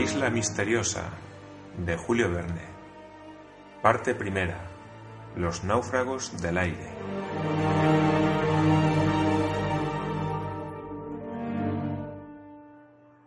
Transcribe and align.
isla 0.00 0.30
misteriosa 0.30 1.10
de 1.76 1.94
Julio 1.98 2.30
Verne. 2.30 2.62
Parte 3.82 4.14
primera. 4.14 4.70
Los 5.36 5.62
náufragos 5.62 6.40
del 6.40 6.56
aire. 6.56 6.94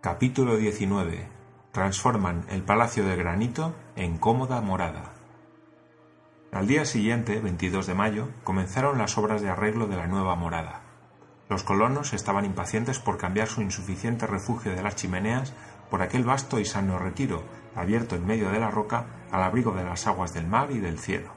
Capítulo 0.02 0.58
19. 0.58 1.28
Transforman 1.72 2.46
el 2.50 2.64
Palacio 2.64 3.06
de 3.06 3.18
Granito 3.18 3.76
en 3.96 4.18
cómoda 4.18 4.60
morada. 4.62 5.14
Al 6.52 6.66
día 6.66 6.86
siguiente, 6.86 7.40
22 7.40 7.86
de 7.86 7.94
mayo, 7.94 8.30
comenzaron 8.44 8.98
las 8.98 9.16
obras 9.20 9.44
de 9.44 9.50
arreglo 9.50 9.86
de 9.86 9.98
la 9.98 10.08
nueva 10.08 10.36
morada. 10.36 10.82
Los 11.50 11.64
colonos 11.64 12.14
estaban 12.14 12.46
impacientes 12.46 12.98
por 12.98 13.20
cambiar 13.20 13.48
su 13.48 13.62
insuficiente 13.62 14.26
refugio 14.26 14.74
de 14.74 14.82
las 14.82 14.96
chimeneas 14.96 15.54
por 15.94 16.02
aquel 16.02 16.24
vasto 16.24 16.60
y 16.60 16.66
sano 16.66 16.98
retiro, 16.98 17.44
abierto 17.76 18.16
en 18.16 18.26
medio 18.26 18.50
de 18.50 18.60
la 18.60 18.72
roca, 18.72 19.06
al 19.30 19.44
abrigo 19.44 19.74
de 19.74 19.84
las 19.84 20.08
aguas 20.08 20.34
del 20.34 20.48
mar 20.48 20.72
y 20.72 20.80
del 20.80 20.98
cielo. 20.98 21.30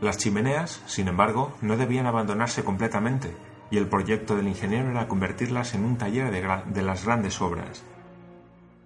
Las 0.00 0.18
chimeneas, 0.18 0.82
sin 0.86 1.06
embargo, 1.06 1.52
no 1.62 1.76
debían 1.76 2.06
abandonarse 2.06 2.64
completamente, 2.64 3.32
y 3.70 3.78
el 3.78 3.86
proyecto 3.86 4.34
del 4.34 4.48
ingeniero 4.48 4.90
era 4.90 5.06
convertirlas 5.06 5.74
en 5.74 5.84
un 5.84 5.98
taller 5.98 6.32
de, 6.32 6.82
las 6.82 7.04
grandes 7.04 7.40
obras. 7.40 7.84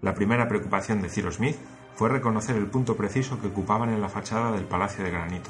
La 0.02 0.12
primera 0.12 0.48
preocupación 0.48 1.00
de 1.00 1.08
Cyrus 1.08 1.36
Smith 1.36 1.56
fue 1.94 2.10
reconocer 2.10 2.54
el 2.56 2.66
punto 2.66 2.94
preciso 2.94 3.40
que 3.40 3.46
ocupaban 3.46 3.88
en 3.88 4.02
la 4.02 4.10
fachada 4.10 4.52
del 4.52 4.66
Palacio 4.66 5.02
de 5.02 5.12
Granito. 5.12 5.48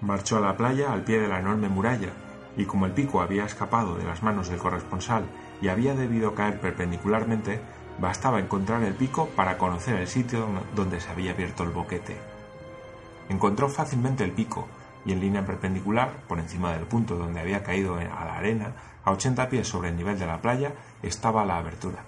Marchó 0.00 0.38
a 0.38 0.40
la 0.40 0.56
playa 0.56 0.92
al 0.92 1.04
pie 1.04 1.20
de 1.20 1.28
la 1.28 1.38
enorme 1.38 1.68
muralla, 1.68 2.10
y 2.56 2.64
como 2.64 2.86
el 2.86 2.92
pico 2.92 3.20
había 3.20 3.44
escapado 3.44 3.94
de 3.94 4.04
las 4.04 4.24
manos 4.24 4.48
del 4.48 4.58
corresponsal 4.58 5.26
y 5.60 5.68
había 5.68 5.94
debido 5.94 6.34
caer 6.34 6.60
perpendicularmente, 6.60 7.60
bastaba 7.98 8.40
encontrar 8.40 8.82
el 8.82 8.94
pico 8.94 9.28
para 9.36 9.58
conocer 9.58 9.96
el 9.96 10.08
sitio 10.08 10.48
donde 10.74 11.00
se 11.00 11.10
había 11.10 11.32
abierto 11.32 11.62
el 11.62 11.70
boquete. 11.70 12.16
Encontró 13.28 13.68
fácilmente 13.68 14.24
el 14.24 14.32
pico, 14.32 14.68
y 15.04 15.12
en 15.12 15.20
línea 15.20 15.44
perpendicular, 15.44 16.22
por 16.28 16.38
encima 16.38 16.72
del 16.72 16.86
punto 16.86 17.16
donde 17.16 17.40
había 17.40 17.62
caído 17.62 17.96
a 17.96 18.24
la 18.24 18.36
arena, 18.36 18.72
a 19.04 19.10
ochenta 19.10 19.48
pies 19.48 19.66
sobre 19.66 19.88
el 19.88 19.96
nivel 19.96 20.18
de 20.18 20.26
la 20.26 20.40
playa, 20.40 20.74
estaba 21.02 21.44
la 21.44 21.56
abertura. 21.56 22.04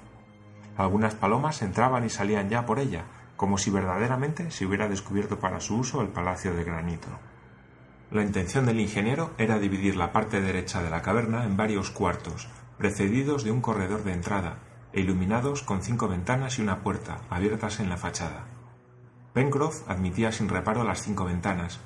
Algunas 0.76 1.14
palomas 1.14 1.62
entraban 1.62 2.04
y 2.04 2.10
salían 2.10 2.48
ya 2.48 2.66
por 2.66 2.78
ella, 2.78 3.04
como 3.36 3.58
si 3.58 3.70
verdaderamente 3.70 4.50
se 4.50 4.66
hubiera 4.66 4.88
descubierto 4.88 5.38
para 5.38 5.60
su 5.60 5.76
uso 5.76 6.02
el 6.02 6.08
palacio 6.08 6.54
de 6.54 6.64
granito. 6.64 7.08
La 8.10 8.22
intención 8.22 8.66
del 8.66 8.80
ingeniero 8.80 9.32
era 9.38 9.58
dividir 9.58 9.96
la 9.96 10.12
parte 10.12 10.40
derecha 10.40 10.82
de 10.82 10.90
la 10.90 11.02
caverna 11.02 11.44
en 11.44 11.56
varios 11.56 11.90
cuartos, 11.90 12.48
precedidos 12.78 13.42
de 13.44 13.50
un 13.50 13.60
corredor 13.60 14.04
de 14.04 14.12
entrada, 14.12 14.58
e 14.94 15.00
iluminados 15.00 15.62
con 15.62 15.82
cinco 15.82 16.08
ventanas 16.08 16.58
y 16.58 16.62
una 16.62 16.82
puerta, 16.82 17.18
abiertas 17.28 17.80
en 17.80 17.88
la 17.90 17.96
fachada. 17.96 18.46
Pencroff 19.32 19.82
admitía 19.90 20.30
sin 20.30 20.48
reparo 20.48 20.84
las 20.84 21.02
cinco 21.02 21.24
ventanas, 21.24 21.80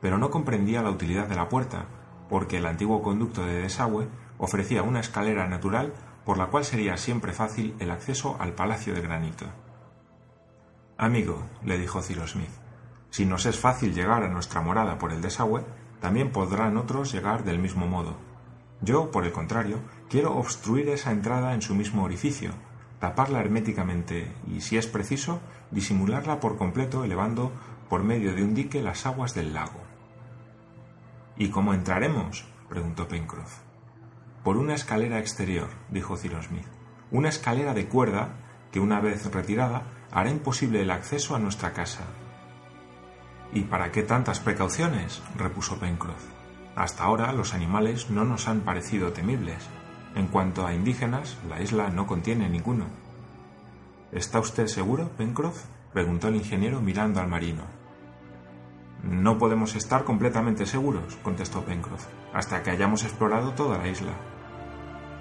pero 0.00 0.18
no 0.18 0.30
comprendía 0.30 0.82
la 0.82 0.90
utilidad 0.90 1.28
de 1.28 1.36
la 1.36 1.48
puerta, 1.48 1.86
porque 2.28 2.56
el 2.56 2.66
antiguo 2.66 3.02
conducto 3.02 3.44
de 3.44 3.60
desagüe 3.60 4.08
ofrecía 4.38 4.82
una 4.82 5.00
escalera 5.00 5.46
natural 5.46 5.92
por 6.24 6.38
la 6.38 6.46
cual 6.46 6.64
sería 6.64 6.96
siempre 6.96 7.32
fácil 7.32 7.76
el 7.78 7.90
acceso 7.90 8.36
al 8.40 8.54
palacio 8.54 8.94
de 8.94 9.02
granito. 9.02 9.46
Amigo, 10.96 11.42
le 11.62 11.76
dijo 11.76 12.00
Cyrus 12.00 12.32
Smith, 12.32 12.50
si 13.10 13.26
nos 13.26 13.46
es 13.46 13.58
fácil 13.58 13.94
llegar 13.94 14.22
a 14.22 14.28
nuestra 14.28 14.62
morada 14.62 14.98
por 14.98 15.12
el 15.12 15.20
desagüe, 15.20 15.64
también 16.00 16.32
podrán 16.32 16.76
otros 16.76 17.12
llegar 17.12 17.44
del 17.44 17.58
mismo 17.58 17.86
modo. 17.86 18.16
Yo, 18.84 19.10
por 19.10 19.24
el 19.24 19.32
contrario, 19.32 19.78
quiero 20.10 20.36
obstruir 20.36 20.90
esa 20.90 21.10
entrada 21.10 21.54
en 21.54 21.62
su 21.62 21.74
mismo 21.74 22.04
orificio, 22.04 22.50
taparla 23.00 23.40
herméticamente 23.40 24.30
y, 24.46 24.60
si 24.60 24.76
es 24.76 24.86
preciso, 24.86 25.40
disimularla 25.70 26.38
por 26.38 26.58
completo 26.58 27.02
elevando 27.02 27.50
por 27.88 28.04
medio 28.04 28.34
de 28.34 28.44
un 28.44 28.54
dique 28.54 28.82
las 28.82 29.06
aguas 29.06 29.34
del 29.34 29.54
lago. 29.54 29.80
¿Y 31.38 31.48
cómo 31.48 31.72
entraremos? 31.72 32.44
preguntó 32.68 33.08
Pencroff. 33.08 33.60
Por 34.42 34.58
una 34.58 34.74
escalera 34.74 35.18
exterior, 35.18 35.70
dijo 35.88 36.18
Cyrus 36.18 36.46
Smith. 36.46 36.66
Una 37.10 37.30
escalera 37.30 37.72
de 37.72 37.86
cuerda 37.86 38.34
que, 38.70 38.80
una 38.80 39.00
vez 39.00 39.32
retirada, 39.32 39.84
hará 40.10 40.28
imposible 40.28 40.82
el 40.82 40.90
acceso 40.90 41.34
a 41.34 41.38
nuestra 41.38 41.72
casa. 41.72 42.04
¿Y 43.54 43.62
para 43.62 43.90
qué 43.90 44.02
tantas 44.02 44.40
precauciones? 44.40 45.22
repuso 45.38 45.78
Pencroff. 45.78 46.43
Hasta 46.76 47.04
ahora 47.04 47.32
los 47.32 47.54
animales 47.54 48.10
no 48.10 48.24
nos 48.24 48.48
han 48.48 48.60
parecido 48.60 49.12
temibles. 49.12 49.68
En 50.14 50.26
cuanto 50.26 50.66
a 50.66 50.74
indígenas, 50.74 51.38
la 51.48 51.60
isla 51.60 51.88
no 51.88 52.06
contiene 52.06 52.48
ninguno. 52.48 52.86
¿Está 54.12 54.40
usted 54.40 54.66
seguro, 54.66 55.10
Pencroff? 55.16 55.64
preguntó 55.92 56.28
el 56.28 56.36
ingeniero 56.36 56.80
mirando 56.80 57.20
al 57.20 57.28
marino. 57.28 57.62
No 59.02 59.38
podemos 59.38 59.76
estar 59.76 60.04
completamente 60.04 60.66
seguros, 60.66 61.16
contestó 61.22 61.64
Pencroff, 61.64 62.06
hasta 62.32 62.62
que 62.62 62.70
hayamos 62.70 63.04
explorado 63.04 63.52
toda 63.52 63.78
la 63.78 63.88
isla. 63.88 64.12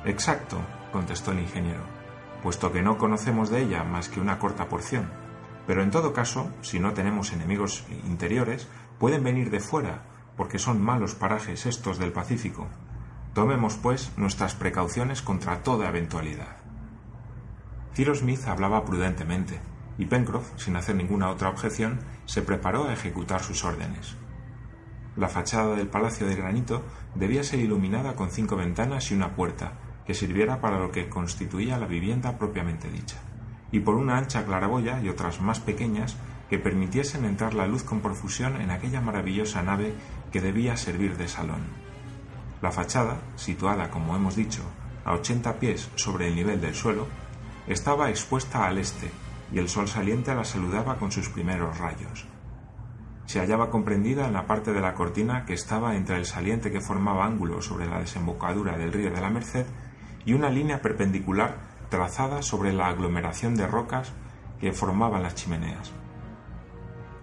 Exacto, 0.05 0.57
contestó 0.91 1.31
el 1.31 1.39
ingeniero, 1.39 1.81
puesto 2.41 2.71
que 2.71 2.81
no 2.81 2.97
conocemos 2.97 3.49
de 3.49 3.61
ella 3.61 3.83
más 3.83 4.09
que 4.09 4.19
una 4.19 4.39
corta 4.39 4.69
porción. 4.69 5.09
Pero 5.67 5.83
en 5.83 5.91
todo 5.91 6.13
caso, 6.13 6.51
si 6.61 6.79
no 6.79 6.93
tenemos 6.93 7.33
enemigos 7.33 7.85
interiores, 8.05 8.67
pueden 8.99 9.23
venir 9.23 9.49
de 9.49 9.59
fuera, 9.59 10.03
porque 10.35 10.59
son 10.59 10.81
malos 10.81 11.15
parajes 11.15 11.65
estos 11.65 11.97
del 11.99 12.11
Pacífico. 12.11 12.67
Tomemos, 13.33 13.77
pues, 13.77 14.11
nuestras 14.17 14.55
precauciones 14.55 15.21
contra 15.21 15.63
toda 15.63 15.89
eventualidad. 15.89 16.57
Cyrus 17.95 18.19
Smith 18.19 18.47
hablaba 18.47 18.85
prudentemente, 18.85 19.59
y 19.97 20.05
Pencroff, 20.05 20.51
sin 20.57 20.75
hacer 20.75 20.95
ninguna 20.95 21.29
otra 21.29 21.49
objeción, 21.49 21.99
se 22.25 22.41
preparó 22.41 22.85
a 22.85 22.93
ejecutar 22.93 23.43
sus 23.43 23.63
órdenes. 23.63 24.15
La 25.15 25.29
fachada 25.29 25.75
del 25.75 25.87
palacio 25.87 26.27
de 26.27 26.35
granito 26.35 26.83
debía 27.13 27.43
ser 27.43 27.59
iluminada 27.59 28.15
con 28.15 28.31
cinco 28.31 28.55
ventanas 28.55 29.11
y 29.11 29.15
una 29.15 29.35
puerta, 29.35 29.73
que 30.05 30.13
sirviera 30.13 30.59
para 30.59 30.79
lo 30.79 30.91
que 30.91 31.09
constituía 31.09 31.77
la 31.77 31.85
vivienda 31.85 32.37
propiamente 32.37 32.89
dicha 32.89 33.21
y 33.73 33.79
por 33.79 33.95
una 33.95 34.17
ancha 34.17 34.45
claraboya 34.45 35.01
y 35.01 35.09
otras 35.09 35.41
más 35.41 35.59
pequeñas 35.59 36.15
que 36.47 36.59
permitiesen 36.59 37.25
entrar 37.25 37.55
la 37.55 37.65
luz 37.65 37.83
con 37.83 38.01
profusión 38.01 38.61
en 38.61 38.69
aquella 38.69 39.01
maravillosa 39.01 39.63
nave 39.63 39.95
que 40.33 40.41
debía 40.41 40.75
servir 40.75 41.15
de 41.15 41.27
salón. 41.29 41.61
La 42.61 42.71
fachada, 42.71 43.21
situada, 43.35 43.91
como 43.91 44.15
hemos 44.15 44.35
dicho, 44.35 44.63
a 45.05 45.13
ochenta 45.13 45.59
pies 45.59 45.89
sobre 45.95 46.27
el 46.27 46.35
nivel 46.35 46.59
del 46.59 46.73
suelo, 46.73 47.07
estaba 47.67 48.09
expuesta 48.09 48.65
al 48.65 48.79
este, 48.79 49.11
y 49.51 49.59
el 49.59 49.69
sol 49.69 49.87
saliente 49.87 50.33
la 50.33 50.43
saludaba 50.43 50.97
con 50.97 51.11
sus 51.11 51.29
primeros 51.29 51.77
rayos. 51.77 52.25
Se 53.27 53.39
hallaba 53.39 53.69
comprendida 53.69 54.25
en 54.25 54.33
la 54.33 54.47
parte 54.47 54.73
de 54.73 54.81
la 54.81 54.95
cortina 54.95 55.45
que 55.45 55.53
estaba 55.53 55.95
entre 55.95 56.17
el 56.17 56.25
saliente 56.25 56.71
que 56.71 56.81
formaba 56.81 57.25
ángulo 57.25 57.61
sobre 57.61 57.85
la 57.85 57.99
desembocadura 57.99 58.75
del 58.75 58.91
río 58.91 59.11
de 59.11 59.21
la 59.21 59.29
Merced 59.29 59.67
y 60.25 60.33
una 60.33 60.49
línea 60.49 60.81
perpendicular 60.81 61.57
trazada 61.89 62.41
sobre 62.41 62.73
la 62.73 62.87
aglomeración 62.87 63.55
de 63.55 63.67
rocas 63.67 64.11
que 64.59 64.73
formaban 64.73 65.21
las 65.21 65.35
chimeneas. 65.35 65.91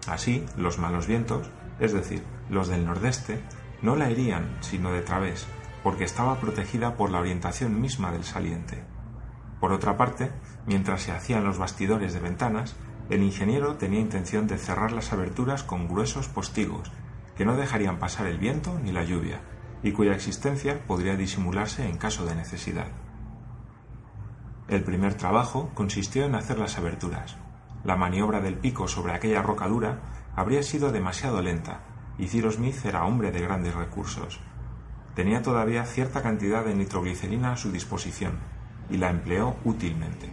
Así, 0.07 0.45
los 0.55 0.79
malos 0.79 1.07
vientos, 1.07 1.49
es 1.79 1.91
decir, 1.93 2.23
los 2.51 2.67
del 2.67 2.85
nordeste, 2.85 3.41
no 3.81 3.95
la 3.95 4.09
herían 4.09 4.57
sino 4.59 4.91
de 4.91 5.01
través, 5.01 5.47
porque 5.81 6.03
estaba 6.03 6.39
protegida 6.39 6.95
por 6.95 7.09
la 7.09 7.19
orientación 7.19 7.81
misma 7.81 8.11
del 8.11 8.25
saliente. 8.25 8.83
Por 9.59 9.71
otra 9.71 9.97
parte, 9.97 10.31
mientras 10.67 11.01
se 11.01 11.11
hacían 11.11 11.45
los 11.45 11.57
bastidores 11.57 12.13
de 12.13 12.19
ventanas, 12.19 12.75
el 13.09 13.23
ingeniero 13.23 13.75
tenía 13.75 13.99
intención 13.99 14.47
de 14.47 14.57
cerrar 14.57 14.91
las 14.91 15.13
aberturas 15.13 15.63
con 15.63 15.87
gruesos 15.87 16.27
postigos, 16.27 16.91
que 17.35 17.45
no 17.45 17.55
dejarían 17.55 17.99
pasar 17.99 18.27
el 18.27 18.37
viento 18.37 18.79
ni 18.83 18.91
la 18.91 19.03
lluvia, 19.03 19.41
y 19.81 19.93
cuya 19.93 20.13
existencia 20.13 20.85
podría 20.85 21.15
disimularse 21.15 21.87
en 21.87 21.97
caso 21.97 22.25
de 22.25 22.35
necesidad. 22.35 22.87
El 24.67 24.83
primer 24.83 25.15
trabajo 25.15 25.71
consistió 25.73 26.25
en 26.25 26.35
hacer 26.35 26.59
las 26.59 26.77
aberturas. 26.77 27.37
La 27.83 27.95
maniobra 27.95 28.41
del 28.41 28.57
pico 28.57 28.87
sobre 28.87 29.13
aquella 29.13 29.41
roca 29.41 29.67
dura 29.67 29.99
habría 30.35 30.63
sido 30.63 30.91
demasiado 30.91 31.41
lenta, 31.41 31.81
y 32.21 32.27
Cyrus 32.27 32.55
Smith 32.55 32.85
era 32.85 33.03
hombre 33.03 33.31
de 33.31 33.41
grandes 33.41 33.73
recursos. 33.73 34.39
Tenía 35.15 35.41
todavía 35.41 35.83
cierta 35.85 36.21
cantidad 36.21 36.63
de 36.63 36.75
nitroglicerina 36.75 37.51
a 37.51 37.57
su 37.57 37.71
disposición, 37.71 38.37
y 38.91 38.97
la 38.97 39.09
empleó 39.09 39.55
útilmente. 39.65 40.31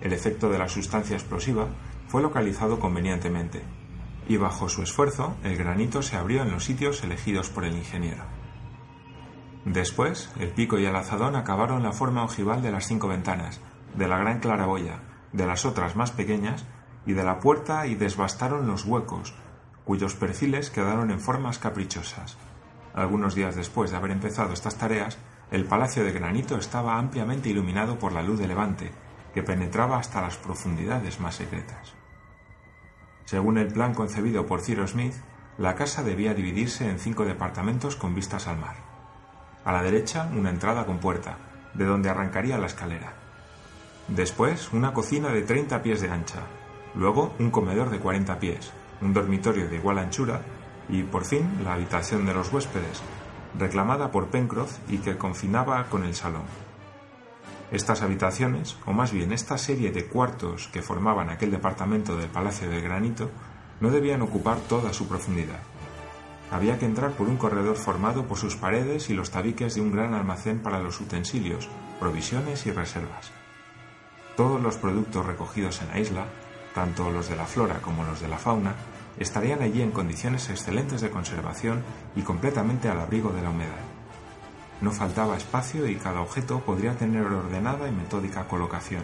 El 0.00 0.12
efecto 0.12 0.50
de 0.50 0.58
la 0.58 0.68
sustancia 0.68 1.16
explosiva 1.16 1.68
fue 2.08 2.22
localizado 2.22 2.80
convenientemente, 2.80 3.62
y 4.28 4.36
bajo 4.36 4.68
su 4.68 4.82
esfuerzo 4.82 5.36
el 5.44 5.56
granito 5.56 6.02
se 6.02 6.16
abrió 6.16 6.42
en 6.42 6.50
los 6.50 6.64
sitios 6.64 7.04
elegidos 7.04 7.50
por 7.50 7.64
el 7.64 7.76
ingeniero. 7.76 8.24
Después, 9.64 10.32
el 10.40 10.48
pico 10.48 10.76
y 10.78 10.86
el 10.86 10.96
azadón 10.96 11.36
acabaron 11.36 11.84
la 11.84 11.92
forma 11.92 12.24
ojival 12.24 12.62
de 12.62 12.72
las 12.72 12.88
cinco 12.88 13.06
ventanas, 13.06 13.60
de 13.94 14.08
la 14.08 14.18
gran 14.18 14.40
claraboya, 14.40 15.02
de 15.32 15.46
las 15.46 15.64
otras 15.64 15.94
más 15.94 16.10
pequeñas, 16.10 16.66
y 17.06 17.12
de 17.12 17.22
la 17.22 17.38
puerta 17.38 17.86
y 17.86 17.94
desbastaron 17.94 18.66
los 18.66 18.84
huecos, 18.84 19.34
cuyos 19.84 20.14
perfiles 20.14 20.70
quedaron 20.70 21.10
en 21.10 21.20
formas 21.20 21.58
caprichosas. 21.58 22.36
Algunos 22.94 23.34
días 23.34 23.56
después 23.56 23.90
de 23.90 23.96
haber 23.96 24.10
empezado 24.10 24.52
estas 24.52 24.76
tareas, 24.76 25.18
el 25.50 25.64
palacio 25.64 26.04
de 26.04 26.12
granito 26.12 26.56
estaba 26.56 26.98
ampliamente 26.98 27.48
iluminado 27.48 27.98
por 27.98 28.12
la 28.12 28.22
luz 28.22 28.38
de 28.38 28.48
levante, 28.48 28.90
que 29.34 29.42
penetraba 29.42 29.98
hasta 29.98 30.20
las 30.20 30.36
profundidades 30.36 31.20
más 31.20 31.36
secretas. 31.36 31.94
Según 33.24 33.58
el 33.58 33.68
plan 33.68 33.94
concebido 33.94 34.46
por 34.46 34.60
Cyrus 34.60 34.90
Smith, 34.90 35.14
la 35.58 35.74
casa 35.74 36.02
debía 36.02 36.34
dividirse 36.34 36.88
en 36.88 36.98
cinco 36.98 37.24
departamentos 37.24 37.94
con 37.94 38.14
vistas 38.14 38.46
al 38.48 38.58
mar. 38.58 38.76
A 39.64 39.72
la 39.72 39.82
derecha, 39.82 40.28
una 40.34 40.50
entrada 40.50 40.86
con 40.86 40.98
puerta, 40.98 41.36
de 41.74 41.84
donde 41.84 42.08
arrancaría 42.08 42.58
la 42.58 42.66
escalera. 42.66 43.12
Después, 44.08 44.72
una 44.72 44.92
cocina 44.92 45.28
de 45.28 45.42
30 45.42 45.82
pies 45.82 46.00
de 46.00 46.10
ancha. 46.10 46.40
Luego, 46.94 47.34
un 47.38 47.50
comedor 47.50 47.90
de 47.90 48.00
40 48.00 48.40
pies, 48.40 48.72
un 49.00 49.12
dormitorio 49.12 49.68
de 49.68 49.76
igual 49.76 49.98
anchura 49.98 50.42
y, 50.88 51.02
por 51.02 51.24
fin, 51.24 51.48
la 51.64 51.74
habitación 51.74 52.26
de 52.26 52.34
los 52.34 52.52
huéspedes, 52.52 53.02
reclamada 53.58 54.10
por 54.10 54.28
Pencroff 54.28 54.78
y 54.88 54.98
que 54.98 55.16
confinaba 55.16 55.84
con 55.84 56.04
el 56.04 56.14
salón. 56.14 56.44
Estas 57.70 58.02
habitaciones, 58.02 58.76
o 58.84 58.92
más 58.92 59.12
bien 59.12 59.32
esta 59.32 59.56
serie 59.56 59.92
de 59.92 60.06
cuartos 60.06 60.68
que 60.72 60.82
formaban 60.82 61.30
aquel 61.30 61.52
departamento 61.52 62.16
del 62.16 62.28
Palacio 62.28 62.68
de 62.68 62.80
Granito, 62.80 63.30
no 63.80 63.90
debían 63.90 64.22
ocupar 64.22 64.58
toda 64.58 64.92
su 64.92 65.06
profundidad. 65.06 65.60
Había 66.50 66.78
que 66.78 66.86
entrar 66.86 67.12
por 67.12 67.28
un 67.28 67.36
corredor 67.36 67.76
formado 67.76 68.26
por 68.26 68.36
sus 68.36 68.56
paredes 68.56 69.08
y 69.08 69.14
los 69.14 69.30
tabiques 69.30 69.76
de 69.76 69.80
un 69.80 69.92
gran 69.92 70.14
almacén 70.14 70.58
para 70.58 70.80
los 70.80 71.00
utensilios, 71.00 71.68
provisiones 72.00 72.66
y 72.66 72.72
reservas. 72.72 73.30
Todos 74.36 74.60
los 74.60 74.76
productos 74.76 75.24
recogidos 75.24 75.80
en 75.80 75.88
la 75.88 76.00
isla, 76.00 76.24
tanto 76.74 77.10
los 77.10 77.28
de 77.28 77.36
la 77.36 77.46
flora 77.46 77.80
como 77.80 78.04
los 78.04 78.20
de 78.20 78.28
la 78.28 78.38
fauna, 78.38 78.74
estarían 79.18 79.62
allí 79.62 79.82
en 79.82 79.90
condiciones 79.90 80.48
excelentes 80.50 81.00
de 81.00 81.10
conservación 81.10 81.82
y 82.16 82.22
completamente 82.22 82.88
al 82.88 83.00
abrigo 83.00 83.30
de 83.30 83.42
la 83.42 83.50
humedad. 83.50 83.84
No 84.80 84.92
faltaba 84.92 85.36
espacio 85.36 85.86
y 85.86 85.96
cada 85.96 86.20
objeto 86.20 86.60
podría 86.60 86.94
tener 86.94 87.24
ordenada 87.24 87.88
y 87.88 87.92
metódica 87.92 88.48
colocación. 88.48 89.02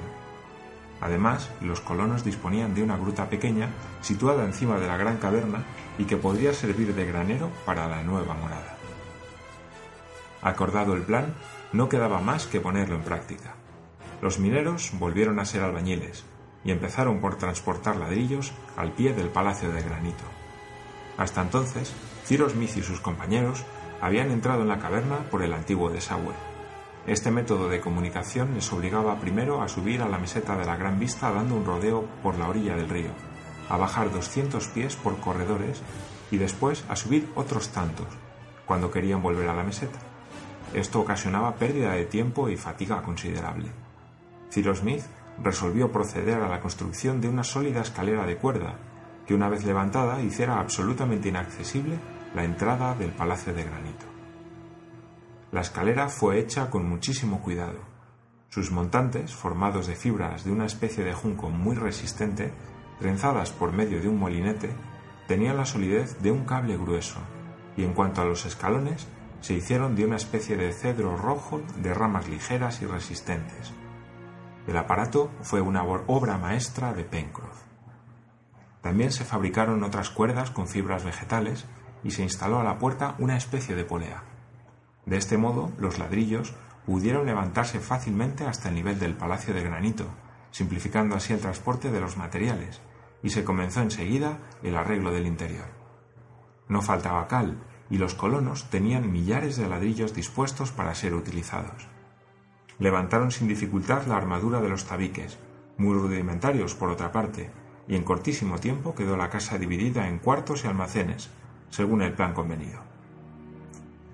Además, 1.00 1.50
los 1.60 1.80
colonos 1.80 2.24
disponían 2.24 2.74
de 2.74 2.82
una 2.82 2.96
gruta 2.96 3.28
pequeña 3.28 3.68
situada 4.00 4.44
encima 4.44 4.78
de 4.78 4.86
la 4.86 4.96
gran 4.96 5.18
caverna 5.18 5.64
y 5.98 6.04
que 6.04 6.16
podría 6.16 6.54
servir 6.54 6.94
de 6.94 7.04
granero 7.04 7.50
para 7.66 7.86
la 7.86 8.02
nueva 8.02 8.34
morada. 8.34 8.76
Acordado 10.40 10.94
el 10.94 11.02
plan, 11.02 11.34
no 11.72 11.88
quedaba 11.88 12.20
más 12.20 12.46
que 12.46 12.60
ponerlo 12.60 12.96
en 12.96 13.02
práctica. 13.02 13.54
Los 14.22 14.38
mineros 14.38 14.92
volvieron 14.98 15.38
a 15.38 15.44
ser 15.44 15.62
albañiles 15.62 16.24
y 16.66 16.72
empezaron 16.72 17.20
por 17.20 17.36
transportar 17.36 17.96
ladrillos 17.96 18.52
al 18.76 18.90
pie 18.90 19.14
del 19.14 19.28
palacio 19.28 19.70
de 19.70 19.82
granito. 19.82 20.24
Hasta 21.16 21.40
entonces, 21.40 21.94
Cyrus 22.26 22.52
Smith 22.52 22.76
y 22.76 22.82
sus 22.82 23.00
compañeros 23.00 23.64
habían 24.00 24.32
entrado 24.32 24.62
en 24.62 24.68
la 24.68 24.80
caverna 24.80 25.18
por 25.30 25.42
el 25.42 25.52
antiguo 25.52 25.90
desagüe. 25.90 26.34
Este 27.06 27.30
método 27.30 27.68
de 27.68 27.80
comunicación 27.80 28.54
les 28.54 28.72
obligaba 28.72 29.20
primero 29.20 29.62
a 29.62 29.68
subir 29.68 30.02
a 30.02 30.08
la 30.08 30.18
meseta 30.18 30.56
de 30.56 30.66
la 30.66 30.76
Gran 30.76 30.98
Vista 30.98 31.30
dando 31.30 31.54
un 31.54 31.64
rodeo 31.64 32.04
por 32.20 32.36
la 32.36 32.48
orilla 32.48 32.74
del 32.74 32.88
río, 32.88 33.10
a 33.68 33.76
bajar 33.76 34.10
200 34.10 34.66
pies 34.68 34.96
por 34.96 35.20
corredores 35.20 35.82
y 36.32 36.38
después 36.38 36.84
a 36.88 36.96
subir 36.96 37.30
otros 37.36 37.68
tantos 37.68 38.08
cuando 38.66 38.90
querían 38.90 39.22
volver 39.22 39.48
a 39.48 39.54
la 39.54 39.62
meseta. 39.62 40.00
Esto 40.74 41.00
ocasionaba 41.00 41.54
pérdida 41.54 41.92
de 41.92 42.06
tiempo 42.06 42.48
y 42.48 42.56
fatiga 42.56 43.02
considerable. 43.02 43.70
Cyrus 44.50 44.78
Smith 44.78 45.04
resolvió 45.42 45.92
proceder 45.92 46.40
a 46.42 46.48
la 46.48 46.60
construcción 46.60 47.20
de 47.20 47.28
una 47.28 47.44
sólida 47.44 47.80
escalera 47.80 48.26
de 48.26 48.36
cuerda 48.36 48.78
que 49.26 49.34
una 49.34 49.48
vez 49.48 49.64
levantada 49.64 50.22
hiciera 50.22 50.60
absolutamente 50.60 51.28
inaccesible 51.28 51.98
la 52.34 52.44
entrada 52.44 52.94
del 52.94 53.12
Palacio 53.12 53.52
de 53.52 53.64
Granito. 53.64 54.06
La 55.52 55.60
escalera 55.60 56.08
fue 56.08 56.38
hecha 56.38 56.70
con 56.70 56.88
muchísimo 56.88 57.40
cuidado. 57.40 57.80
Sus 58.48 58.70
montantes, 58.70 59.34
formados 59.34 59.86
de 59.86 59.96
fibras 59.96 60.44
de 60.44 60.52
una 60.52 60.66
especie 60.66 61.04
de 61.04 61.12
junco 61.12 61.50
muy 61.50 61.76
resistente, 61.76 62.52
trenzadas 62.98 63.52
por 63.52 63.72
medio 63.72 64.00
de 64.00 64.08
un 64.08 64.18
molinete, 64.18 64.70
tenían 65.26 65.56
la 65.56 65.66
solidez 65.66 66.20
de 66.22 66.30
un 66.30 66.44
cable 66.44 66.76
grueso, 66.76 67.18
y 67.76 67.84
en 67.84 67.92
cuanto 67.92 68.20
a 68.20 68.24
los 68.24 68.46
escalones, 68.46 69.08
se 69.40 69.54
hicieron 69.54 69.94
de 69.94 70.04
una 70.04 70.16
especie 70.16 70.56
de 70.56 70.72
cedro 70.72 71.16
rojo 71.16 71.60
de 71.82 71.92
ramas 71.94 72.28
ligeras 72.28 72.82
y 72.82 72.86
resistentes. 72.86 73.72
El 74.66 74.76
aparato 74.76 75.30
fue 75.42 75.60
una 75.60 75.84
obra 75.84 76.38
maestra 76.38 76.92
de 76.92 77.04
Pencroff. 77.04 77.62
También 78.82 79.12
se 79.12 79.24
fabricaron 79.24 79.84
otras 79.84 80.10
cuerdas 80.10 80.50
con 80.50 80.66
fibras 80.66 81.04
vegetales 81.04 81.66
y 82.02 82.10
se 82.10 82.24
instaló 82.24 82.58
a 82.58 82.64
la 82.64 82.78
puerta 82.78 83.14
una 83.18 83.36
especie 83.36 83.76
de 83.76 83.84
polea. 83.84 84.24
De 85.04 85.18
este 85.18 85.38
modo, 85.38 85.70
los 85.78 86.00
ladrillos 86.00 86.52
pudieron 86.84 87.26
levantarse 87.26 87.78
fácilmente 87.78 88.44
hasta 88.44 88.68
el 88.68 88.74
nivel 88.74 88.98
del 88.98 89.14
palacio 89.14 89.54
de 89.54 89.62
granito, 89.62 90.06
simplificando 90.50 91.14
así 91.14 91.32
el 91.32 91.40
transporte 91.40 91.92
de 91.92 92.00
los 92.00 92.16
materiales, 92.16 92.80
y 93.22 93.30
se 93.30 93.44
comenzó 93.44 93.82
enseguida 93.82 94.38
el 94.64 94.76
arreglo 94.76 95.12
del 95.12 95.26
interior. 95.26 95.66
No 96.68 96.82
faltaba 96.82 97.28
cal, 97.28 97.62
y 97.88 97.98
los 97.98 98.16
colonos 98.16 98.68
tenían 98.68 99.12
millares 99.12 99.56
de 99.56 99.68
ladrillos 99.68 100.12
dispuestos 100.12 100.72
para 100.72 100.94
ser 100.96 101.14
utilizados 101.14 101.88
levantaron 102.78 103.30
sin 103.30 103.48
dificultad 103.48 104.06
la 104.06 104.16
armadura 104.16 104.60
de 104.60 104.68
los 104.68 104.84
tabiques, 104.84 105.38
muy 105.78 105.94
rudimentarios 105.94 106.74
por 106.74 106.90
otra 106.90 107.12
parte, 107.12 107.50
y 107.88 107.96
en 107.96 108.04
cortísimo 108.04 108.58
tiempo 108.58 108.94
quedó 108.94 109.16
la 109.16 109.30
casa 109.30 109.58
dividida 109.58 110.08
en 110.08 110.18
cuartos 110.18 110.64
y 110.64 110.68
almacenes, 110.68 111.30
según 111.70 112.02
el 112.02 112.12
plan 112.12 112.34
convenido. 112.34 112.80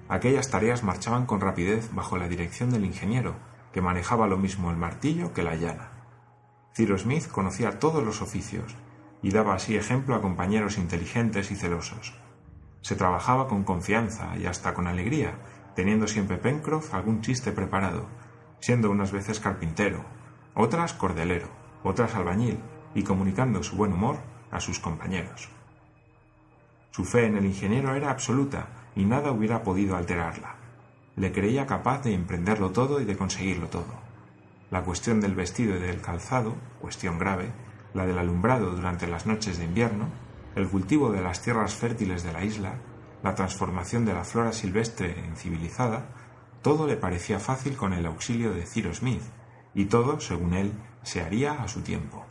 Aquellas 0.09 0.51
tareas 0.51 0.83
marchaban 0.83 1.27
con 1.27 1.41
rapidez 1.41 1.91
bajo 1.93 2.19
la 2.19 2.29
dirección 2.29 2.71
del 2.71 2.85
ingeniero, 2.85 3.35
que 3.73 3.81
manejaba 3.81 4.27
lo 4.27 4.37
mismo 4.37 4.71
el 4.71 4.77
martillo 4.77 5.33
que 5.33 5.43
la 5.43 5.55
llana. 5.55 5.91
Cyrus 6.75 7.03
Smith 7.03 7.29
conocía 7.29 7.79
todos 7.79 8.05
los 8.05 8.23
oficios 8.23 8.77
y 9.23 9.31
daba 9.31 9.55
así 9.55 9.77
ejemplo 9.77 10.15
a 10.15 10.21
compañeros 10.21 10.79
inteligentes 10.79 11.51
y 11.51 11.57
celosos. 11.57 12.15
Se 12.83 12.97
trabajaba 12.97 13.49
con 13.49 13.65
confianza 13.65 14.37
y 14.37 14.47
hasta 14.47 14.75
con 14.75 14.87
alegría, 14.87 15.35
teniendo 15.77 16.07
siempre 16.07 16.37
Pencroff 16.37 16.93
algún 16.93 17.21
chiste 17.23 17.53
preparado, 17.53 18.07
siendo 18.63 18.91
unas 18.91 19.11
veces 19.11 19.41
carpintero, 19.41 20.05
otras 20.55 20.95
cordelero, 20.95 21.49
otras 21.83 22.15
albañil, 22.15 22.59
y 22.95 23.03
comunicando 23.03 23.63
su 23.63 23.77
buen 23.77 23.93
humor 23.93 24.19
a 24.51 24.61
sus 24.61 24.79
compañeros. 24.79 25.49
Su 26.93 27.05
fe 27.05 27.27
en 27.27 27.37
el 27.37 27.45
ingeniero 27.45 27.95
era 27.95 28.11
absoluta 28.11 28.69
y 28.95 29.05
nada 29.05 29.33
hubiera 29.33 29.63
podido 29.63 29.97
alterarla. 29.97 30.55
Le 31.17 31.33
creía 31.33 31.67
capaz 31.67 32.03
de 32.03 32.15
emprenderlo 32.15 32.71
todo 32.71 33.01
y 33.01 33.05
de 33.05 33.17
conseguirlo 33.17 33.67
todo. 33.67 34.01
La 34.71 34.83
cuestión 34.83 35.21
del 35.21 35.35
vestido 35.35 35.77
y 35.77 35.81
del 35.81 36.01
calzado, 36.01 36.55
cuestión 36.81 37.19
grave, 37.19 37.51
la 37.95 38.07
del 38.07 38.19
alumbrado 38.19 38.71
durante 38.71 39.09
las 39.09 39.27
noches 39.27 39.59
de 39.59 39.65
invierno, 39.65 40.07
el 40.55 40.69
cultivo 40.69 41.11
de 41.11 41.23
las 41.23 41.43
tierras 41.43 41.75
fértiles 41.75 42.23
de 42.23 42.33
la 42.33 42.45
isla, 42.45 42.75
la 43.25 43.35
transformación 43.35 44.05
de 44.05 44.15
la 44.15 44.25
flora 44.25 44.53
silvestre 44.53 45.19
en 45.25 45.35
civilizada, 45.37 46.05
todo 46.63 46.87
le 46.87 46.97
parecía 46.97 47.39
fácil 47.39 47.77
con 47.77 47.93
el 47.93 48.07
auxilio 48.07 48.53
de 48.53 48.67
Cyrus 48.67 48.99
Smith, 48.99 49.23
y 49.75 49.87
todo, 49.87 50.21
según 50.21 50.55
él, 50.55 50.73
se 51.03 51.21
haría 51.21 51.63
a 51.63 51.69
su 51.69 51.83
tiempo. 51.83 52.25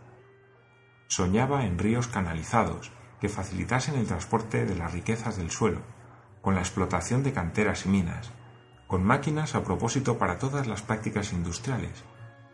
Soñaba 1.08 1.66
en 1.66 1.78
ríos 1.78 2.08
canalizados 2.08 2.92
que 3.20 3.30
facilitasen 3.30 3.96
el 3.96 4.08
transporte 4.08 4.66
de 4.66 4.76
las 4.76 4.94
riquezas 4.94 5.38
del 5.38 5.52
suelo, 5.52 5.82
con 6.42 6.56
la 6.56 6.62
explotación 6.62 7.24
de 7.24 7.34
canteras 7.34 7.86
y 7.86 7.90
minas, 7.90 8.32
con 8.88 9.04
máquinas 9.04 9.54
a 9.56 9.64
propósito 9.64 10.18
para 10.18 10.40
todas 10.40 10.68
las 10.68 10.82
prácticas 10.82 11.34
industriales, 11.34 12.04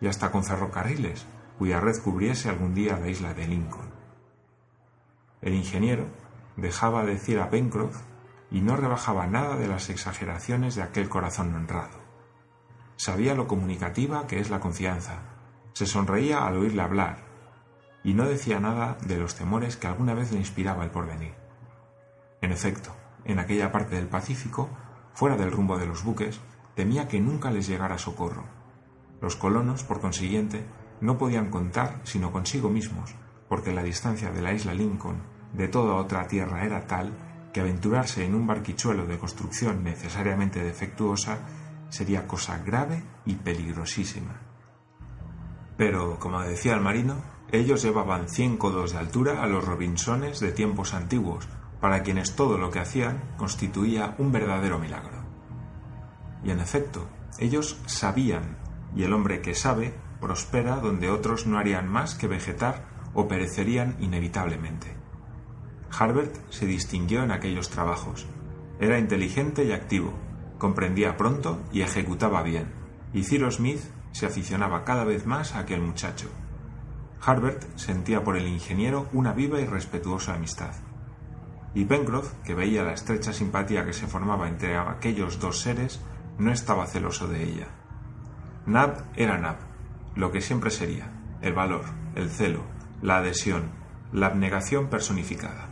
y 0.01 0.07
hasta 0.07 0.31
con 0.31 0.43
ferrocarriles, 0.43 1.25
cuya 1.57 1.79
red 1.79 2.01
cubriese 2.03 2.49
algún 2.49 2.73
día 2.73 2.99
la 2.99 3.07
isla 3.07 3.33
de 3.33 3.47
Lincoln. 3.47 3.91
El 5.41 5.53
ingeniero 5.53 6.07
dejaba 6.55 7.05
decir 7.05 7.39
a 7.39 7.49
Pencroff 7.49 8.01
y 8.51 8.61
no 8.61 8.75
rebajaba 8.75 9.27
nada 9.27 9.55
de 9.55 9.67
las 9.67 9.89
exageraciones 9.89 10.75
de 10.75 10.83
aquel 10.83 11.09
corazón 11.09 11.53
honrado. 11.53 11.99
Sabía 12.95 13.35
lo 13.35 13.47
comunicativa 13.47 14.25
que 14.27 14.39
es 14.39 14.49
la 14.49 14.59
confianza, 14.59 15.21
se 15.73 15.85
sonreía 15.85 16.45
al 16.45 16.57
oírle 16.57 16.81
hablar, 16.81 17.17
y 18.03 18.13
no 18.13 18.25
decía 18.25 18.59
nada 18.59 18.97
de 19.05 19.17
los 19.17 19.35
temores 19.35 19.77
que 19.77 19.87
alguna 19.87 20.13
vez 20.13 20.31
le 20.31 20.39
inspiraba 20.39 20.83
el 20.83 20.91
porvenir. 20.91 21.33
En 22.41 22.51
efecto, 22.51 22.95
en 23.25 23.39
aquella 23.39 23.71
parte 23.71 23.95
del 23.95 24.07
Pacífico, 24.07 24.69
fuera 25.13 25.35
del 25.35 25.51
rumbo 25.51 25.77
de 25.77 25.87
los 25.87 26.03
buques, 26.03 26.39
temía 26.75 27.07
que 27.07 27.19
nunca 27.19 27.51
les 27.51 27.67
llegara 27.67 27.97
socorro. 27.97 28.45
Los 29.19 29.35
colonos, 29.35 29.83
por 29.83 29.99
consiguiente, 29.99 30.65
no 31.01 31.17
podían 31.17 31.49
contar 31.49 31.99
sino 32.03 32.31
consigo 32.31 32.69
mismos, 32.69 33.15
porque 33.49 33.73
la 33.73 33.83
distancia 33.83 34.31
de 34.31 34.41
la 34.41 34.53
isla 34.53 34.73
Lincoln 34.73 35.21
de 35.53 35.67
toda 35.67 35.95
otra 35.95 36.27
tierra 36.27 36.65
era 36.65 36.87
tal 36.87 37.13
aventurarse 37.59 38.25
en 38.25 38.35
un 38.35 38.47
barquichuelo 38.47 39.05
de 39.05 39.17
construcción 39.17 39.83
necesariamente 39.83 40.63
defectuosa 40.63 41.39
sería 41.89 42.27
cosa 42.27 42.59
grave 42.59 43.03
y 43.25 43.35
peligrosísima. 43.35 44.41
Pero, 45.77 46.19
como 46.19 46.41
decía 46.41 46.73
el 46.73 46.81
marino, 46.81 47.15
ellos 47.51 47.83
llevaban 47.83 48.27
cien 48.27 48.57
codos 48.57 48.91
de 48.91 48.97
altura 48.97 49.43
a 49.43 49.47
los 49.47 49.63
Robinsones 49.63 50.39
de 50.39 50.51
tiempos 50.51 50.93
antiguos, 50.93 51.47
para 51.79 52.01
quienes 52.01 52.35
todo 52.35 52.57
lo 52.57 52.71
que 52.71 52.79
hacían 52.79 53.21
constituía 53.37 54.15
un 54.17 54.31
verdadero 54.31 54.79
milagro. 54.79 55.23
Y 56.43 56.51
en 56.51 56.59
efecto, 56.59 57.07
ellos 57.37 57.79
sabían, 57.85 58.57
y 58.95 59.03
el 59.03 59.13
hombre 59.13 59.41
que 59.41 59.53
sabe 59.53 59.93
prospera 60.19 60.77
donde 60.77 61.09
otros 61.09 61.45
no 61.45 61.59
harían 61.59 61.87
más 61.87 62.15
que 62.15 62.27
vegetar 62.27 62.87
o 63.13 63.27
perecerían 63.27 63.95
inevitablemente. 63.99 64.96
Harbert 65.97 66.35
se 66.51 66.67
distinguió 66.67 67.23
en 67.23 67.31
aquellos 67.31 67.69
trabajos. 67.69 68.27
Era 68.79 68.99
inteligente 68.99 69.63
y 69.63 69.71
activo, 69.71 70.13
comprendía 70.59 71.17
pronto 71.17 71.61
y 71.71 71.81
ejecutaba 71.81 72.43
bien, 72.43 72.67
y 73.13 73.23
Cyrus 73.23 73.55
Smith 73.55 73.81
se 74.11 74.27
aficionaba 74.27 74.83
cada 74.83 75.05
vez 75.05 75.25
más 75.25 75.55
a 75.55 75.59
aquel 75.59 75.81
muchacho. 75.81 76.29
Harbert 77.19 77.63
sentía 77.77 78.23
por 78.23 78.37
el 78.37 78.47
ingeniero 78.47 79.07
una 79.11 79.33
viva 79.33 79.59
y 79.59 79.65
respetuosa 79.65 80.35
amistad. 80.35 80.75
Y 81.73 81.85
Pencroff, 81.85 82.33
que 82.43 82.53
veía 82.53 82.83
la 82.83 82.93
estrecha 82.93 83.33
simpatía 83.33 83.85
que 83.85 83.93
se 83.93 84.07
formaba 84.07 84.47
entre 84.47 84.77
aquellos 84.77 85.39
dos 85.39 85.61
seres, 85.61 85.99
no 86.37 86.51
estaba 86.51 86.85
celoso 86.85 87.27
de 87.27 87.43
ella. 87.43 87.67
Nab 88.65 89.03
era 89.15 89.37
Nab, 89.39 89.57
lo 90.15 90.31
que 90.31 90.41
siempre 90.41 90.69
sería, 90.69 91.11
el 91.41 91.53
valor, 91.53 91.85
el 92.15 92.29
celo, 92.29 92.63
la 93.01 93.17
adhesión, 93.17 93.71
la 94.11 94.27
abnegación 94.27 94.87
personificada. 94.89 95.66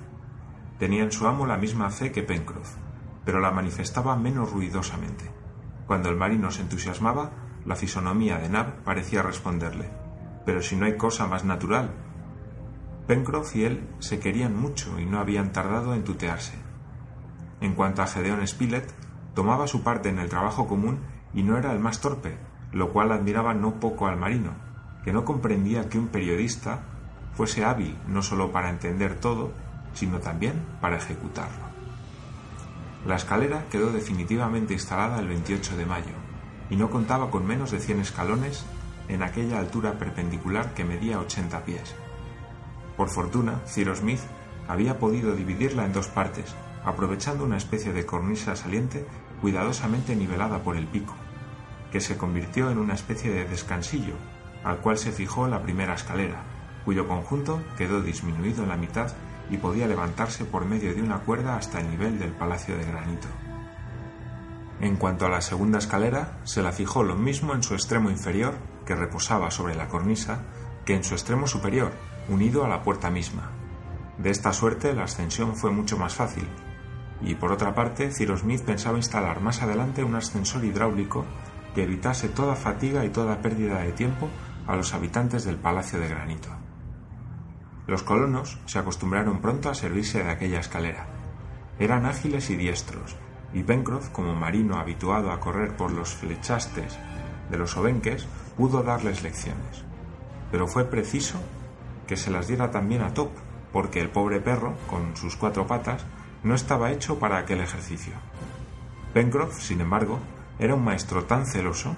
Tenía 0.79 1.03
en 1.03 1.12
su 1.12 1.25
amo 1.27 1.46
la 1.46 1.58
misma 1.58 1.89
fe 1.89 2.12
que 2.12 2.24
Pencroff, 2.24 2.75
pero 3.24 3.39
la 3.39 3.51
manifestaba 3.51 4.15
menos 4.15 4.51
ruidosamente. 4.51 5.32
Cuando 5.88 6.10
el 6.10 6.17
marino 6.17 6.51
se 6.51 6.62
entusiasmaba, 6.62 7.32
la 7.65 7.75
fisonomía 7.75 8.38
de 8.38 8.50
Nab 8.50 8.84
parecía 8.84 9.22
responderle, 9.22 9.89
pero 10.46 10.62
si 10.62 10.75
no 10.75 10.86
hay 10.86 10.98
cosa 10.98 11.27
más 11.27 11.46
natural. 11.46 11.91
Pencroff 13.08 13.55
y 13.55 13.63
él 13.63 13.88
se 14.00 14.20
querían 14.20 14.55
mucho 14.55 15.00
y 15.00 15.05
no 15.05 15.20
habían 15.20 15.51
tardado 15.51 15.94
en 15.94 16.03
tutearse. 16.03 16.58
En 17.62 17.74
cuanto 17.74 18.01
a 18.01 18.08
Gedeón 18.08 18.46
Spilett, 18.46 18.94
tomaba 19.34 19.67
su 19.67 19.84
parte 19.84 20.10
en 20.10 20.20
el 20.20 20.29
trabajo 20.29 20.67
común 20.67 21.00
y 21.34 21.44
no 21.44 21.58
era 21.58 21.72
el 21.72 21.79
más 21.79 22.01
torpe, 22.01 22.38
lo 22.72 22.91
cual 22.91 23.12
admiraba 23.12 23.53
no 23.53 23.79
poco 23.79 24.08
al 24.08 24.17
marino, 24.17 24.51
que 25.03 25.13
no 25.13 25.24
comprendía 25.24 25.88
que 25.88 26.00
un 26.00 26.08
periodista 26.08 26.84
fuese 27.34 27.63
hábil 27.63 27.98
no 28.08 28.22
solo 28.22 28.51
para 28.51 28.70
entender 28.70 29.15
todo, 29.20 29.51
sino 29.96 30.20
también 30.20 30.64
para 30.80 30.98
ejecutarlo. 30.98 31.66
La 33.08 33.16
escalera 33.16 33.66
quedó 33.72 33.92
definitivamente 33.92 34.74
instalada 34.74 35.20
el 35.20 35.28
28 35.28 35.78
de 35.78 35.86
mayo 35.86 36.14
y 36.70 36.75
no 36.75 36.90
contaba 36.90 37.32
con 37.32 37.46
menos 37.46 37.72
de 37.72 37.80
100 37.80 38.02
escalones 38.02 38.66
en 39.08 39.24
aquella 39.24 39.60
altura 39.60 39.98
perpendicular 40.00 40.74
que 40.74 40.86
medía 40.86 41.20
80 41.20 41.66
pies. 41.66 41.96
Por 42.98 43.10
fortuna, 43.10 43.62
Cyrus 43.68 44.00
Smith 44.00 44.22
había 44.68 44.98
podido 44.98 45.36
dividirla 45.36 45.86
en 45.86 45.94
dos 45.94 46.08
partes, 46.08 46.56
aprovechando 46.84 47.44
una 47.44 47.58
especie 47.58 47.94
de 47.94 48.06
cornisa 48.06 48.56
saliente 48.56 49.06
cuidadosamente 49.42 50.16
nivelada 50.16 50.64
por 50.64 50.75
el 50.75 50.88
pico, 50.88 51.14
que 51.92 52.02
se 52.02 52.18
convirtió 52.18 52.72
en 52.72 52.80
una 52.80 52.94
especie 52.94 53.32
de 53.32 53.46
descansillo, 53.46 54.16
al 54.64 54.78
cual 54.78 54.98
se 54.98 55.12
fijó 55.12 55.48
la 55.48 55.62
primera 55.62 55.94
escalera, 55.94 56.44
cuyo 56.84 57.08
conjunto 57.08 57.62
quedó 57.78 58.02
disminuido 58.02 58.64
en 58.64 58.70
la 58.70 58.78
mitad 58.78 59.14
y 59.50 59.58
podía 59.58 59.88
levantarse 59.88 60.46
por 60.46 60.66
medio 60.66 60.94
de 60.94 61.02
una 61.02 61.20
cuerda 61.20 61.56
hasta 61.56 61.80
el 61.80 61.90
nivel 61.90 62.20
del 62.20 62.32
palacio 62.32 62.78
de 62.78 62.86
granito. 62.86 63.28
En 64.82 64.98
cuanto 64.98 65.25
a 65.25 65.30
la 65.30 65.42
segunda 65.42 65.80
escalera, 65.80 66.40
se 66.44 66.62
la 66.62 66.72
fijó 66.72 67.04
lo 67.04 67.16
mismo 67.16 67.54
en 67.54 67.64
su 67.64 67.74
extremo 67.74 68.10
inferior, 68.10 68.56
que 68.86 68.96
reposaba 68.96 69.52
sobre 69.52 69.75
la 69.75 69.88
cornisa, 69.88 70.44
que 70.86 70.96
en 70.96 71.04
su 71.04 71.14
extremo 71.14 71.48
superior, 71.48 71.92
unido 72.30 72.66
a 72.66 72.68
la 72.68 72.84
puerta 72.84 73.10
misma. 73.10 73.52
De 74.18 74.30
esta 74.30 74.54
suerte 74.54 74.94
la 74.94 75.04
ascensión 75.04 75.56
fue 75.56 75.72
mucho 75.72 75.98
más 75.98 76.16
fácil, 76.16 76.48
y 77.22 77.36
por 77.36 77.52
otra 77.52 77.74
parte, 77.74 78.12
Cyrus 78.12 78.42
Smith 78.42 78.62
pensaba 78.62 78.98
instalar 78.98 79.42
más 79.42 79.62
adelante 79.62 80.04
un 80.04 80.16
ascensor 80.16 80.64
hidráulico 80.66 81.25
que 81.74 81.84
evitase 81.84 82.30
toda 82.30 82.56
fatiga 82.56 83.06
y 83.06 83.10
toda 83.10 83.42
pérdida 83.42 83.80
de 83.80 83.92
tiempo 83.92 84.30
a 84.68 84.75
los 84.75 84.94
habitantes 84.94 85.44
del 85.46 85.58
Palacio 85.58 86.00
de 86.00 86.10
Granito. 86.10 86.64
Los 87.88 88.04
colonos 88.04 88.58
se 88.65 88.80
acostumbraron 88.80 89.42
pronto 89.42 89.70
a 89.70 89.75
servirse 89.75 90.24
de 90.24 90.32
aquella 90.32 90.60
escalera. 90.60 91.08
Eran 91.77 92.06
ágiles 92.06 92.50
y 92.50 92.56
diestros, 92.56 93.15
y 93.54 93.63
Pencroff, 93.63 94.10
como 94.10 94.34
marino 94.34 94.77
habituado 94.77 95.32
a 95.32 95.39
correr 95.39 95.77
por 95.77 95.92
los 95.92 96.13
flechastes 96.13 96.98
de 97.50 97.58
los 97.58 97.77
obenques, 97.77 98.27
pudo 98.58 98.82
darles 98.82 99.24
lecciones. 99.24 99.84
Pero 100.51 100.68
fue 100.68 100.86
preciso 100.86 101.39
que 102.08 102.18
se 102.18 102.32
las 102.32 102.48
diera 102.48 102.72
también 102.72 103.01
a 103.01 103.13
Top, 103.13 103.30
porque 103.72 104.00
el 104.00 104.10
pobre 104.10 104.39
perro, 104.39 104.75
con 104.88 105.15
sus 105.15 105.36
cuatro 105.36 105.68
patas, 105.68 106.06
no 106.44 106.56
estaba 106.56 106.92
hecho 106.92 107.20
para 107.20 107.38
aquel 107.38 107.62
ejercicio. 107.62 108.13
Pencroff, 109.13 109.60
sin 109.62 109.82
embargo, 109.82 110.20
era 110.60 110.75
un 110.75 110.84
maestro 110.84 111.25
tan 111.25 111.46
celoso 111.46 111.96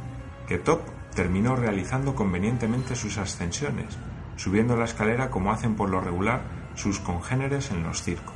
que 0.47 0.57
Top 0.57 0.81
terminó 1.13 1.55
realizando 1.55 2.15
convenientemente 2.15 2.95
sus 2.95 3.17
ascensiones, 3.17 3.97
subiendo 4.37 4.77
la 4.77 4.85
escalera 4.85 5.29
como 5.29 5.51
hacen 5.51 5.75
por 5.75 5.89
lo 5.89 5.99
regular 5.99 6.41
sus 6.75 6.99
congéneres 6.99 7.71
en 7.71 7.83
los 7.83 8.01
circos. 8.01 8.35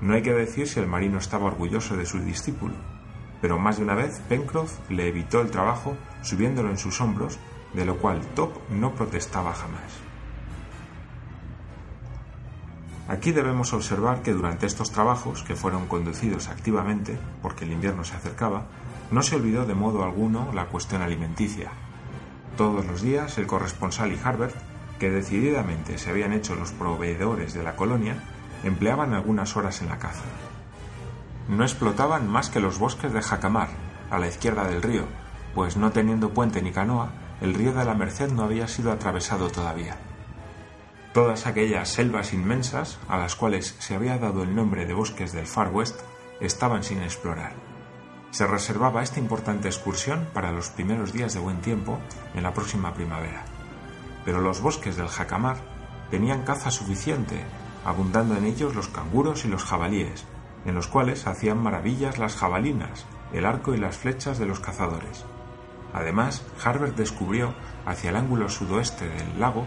No 0.00 0.14
hay 0.14 0.22
que 0.22 0.32
decir 0.32 0.68
si 0.68 0.78
el 0.78 0.86
marino 0.86 1.18
estaba 1.18 1.46
orgulloso 1.46 1.96
de 1.96 2.06
su 2.06 2.20
discípulo, 2.20 2.74
pero 3.40 3.58
más 3.58 3.78
de 3.78 3.82
una 3.82 3.94
vez 3.94 4.20
Pencroff 4.28 4.78
le 4.88 5.08
evitó 5.08 5.40
el 5.40 5.50
trabajo 5.50 5.96
subiéndolo 6.22 6.70
en 6.70 6.78
sus 6.78 7.00
hombros, 7.00 7.38
de 7.72 7.84
lo 7.84 7.96
cual 7.96 8.20
Top 8.34 8.52
no 8.70 8.94
protestaba 8.94 9.52
jamás. 9.52 10.02
Aquí 13.08 13.32
debemos 13.32 13.72
observar 13.72 14.22
que 14.22 14.32
durante 14.32 14.66
estos 14.66 14.90
trabajos, 14.92 15.42
que 15.42 15.56
fueron 15.56 15.86
conducidos 15.86 16.48
activamente, 16.48 17.18
porque 17.42 17.64
el 17.64 17.72
invierno 17.72 18.04
se 18.04 18.14
acercaba, 18.14 18.66
no 19.10 19.22
se 19.22 19.36
olvidó 19.36 19.66
de 19.66 19.74
modo 19.74 20.04
alguno 20.04 20.50
la 20.54 20.66
cuestión 20.66 21.02
alimenticia, 21.02 21.72
todos 22.56 22.84
los 22.86 23.02
días 23.02 23.38
el 23.38 23.46
corresponsal 23.46 24.12
y 24.12 24.20
Harbert, 24.22 24.54
que 24.98 25.10
decididamente 25.10 25.98
se 25.98 26.10
habían 26.10 26.32
hecho 26.32 26.54
los 26.54 26.72
proveedores 26.72 27.54
de 27.54 27.62
la 27.62 27.76
colonia, 27.76 28.22
empleaban 28.64 29.14
algunas 29.14 29.56
horas 29.56 29.82
en 29.82 29.88
la 29.88 29.98
caza. 29.98 30.24
No 31.48 31.64
explotaban 31.64 32.28
más 32.28 32.50
que 32.50 32.60
los 32.60 32.78
bosques 32.78 33.12
de 33.12 33.22
Jacamar, 33.22 33.68
a 34.10 34.18
la 34.18 34.28
izquierda 34.28 34.68
del 34.68 34.82
río, 34.82 35.06
pues 35.54 35.76
no 35.76 35.90
teniendo 35.90 36.30
puente 36.30 36.62
ni 36.62 36.70
canoa, 36.70 37.12
el 37.40 37.54
río 37.54 37.72
de 37.72 37.84
la 37.84 37.94
Merced 37.94 38.30
no 38.30 38.44
había 38.44 38.68
sido 38.68 38.92
atravesado 38.92 39.50
todavía. 39.50 39.96
Todas 41.12 41.46
aquellas 41.46 41.88
selvas 41.88 42.32
inmensas, 42.32 42.98
a 43.08 43.18
las 43.18 43.34
cuales 43.34 43.74
se 43.78 43.94
había 43.94 44.18
dado 44.18 44.42
el 44.42 44.54
nombre 44.54 44.86
de 44.86 44.94
bosques 44.94 45.32
del 45.32 45.46
Far 45.46 45.70
West, 45.70 46.00
estaban 46.40 46.84
sin 46.84 47.02
explorar 47.02 47.61
se 48.32 48.46
reservaba 48.46 49.02
esta 49.02 49.20
importante 49.20 49.68
excursión 49.68 50.26
para 50.32 50.52
los 50.52 50.70
primeros 50.70 51.12
días 51.12 51.34
de 51.34 51.40
buen 51.40 51.60
tiempo 51.60 51.98
en 52.34 52.42
la 52.42 52.54
próxima 52.54 52.94
primavera. 52.94 53.44
Pero 54.24 54.40
los 54.40 54.62
bosques 54.62 54.96
del 54.96 55.08
Jacamar 55.08 55.58
tenían 56.10 56.42
caza 56.42 56.70
suficiente, 56.70 57.44
abundando 57.84 58.34
en 58.34 58.46
ellos 58.46 58.74
los 58.74 58.88
canguros 58.88 59.44
y 59.44 59.48
los 59.48 59.64
jabalíes, 59.64 60.24
en 60.64 60.74
los 60.74 60.86
cuales 60.86 61.26
hacían 61.26 61.62
maravillas 61.62 62.18
las 62.18 62.34
jabalinas, 62.34 63.04
el 63.34 63.44
arco 63.44 63.74
y 63.74 63.78
las 63.78 63.98
flechas 63.98 64.38
de 64.38 64.46
los 64.46 64.60
cazadores. 64.60 65.26
Además, 65.92 66.42
Harbert 66.64 66.96
descubrió, 66.96 67.54
hacia 67.84 68.10
el 68.10 68.16
ángulo 68.16 68.48
sudoeste 68.48 69.10
del 69.10 69.38
lago, 69.38 69.66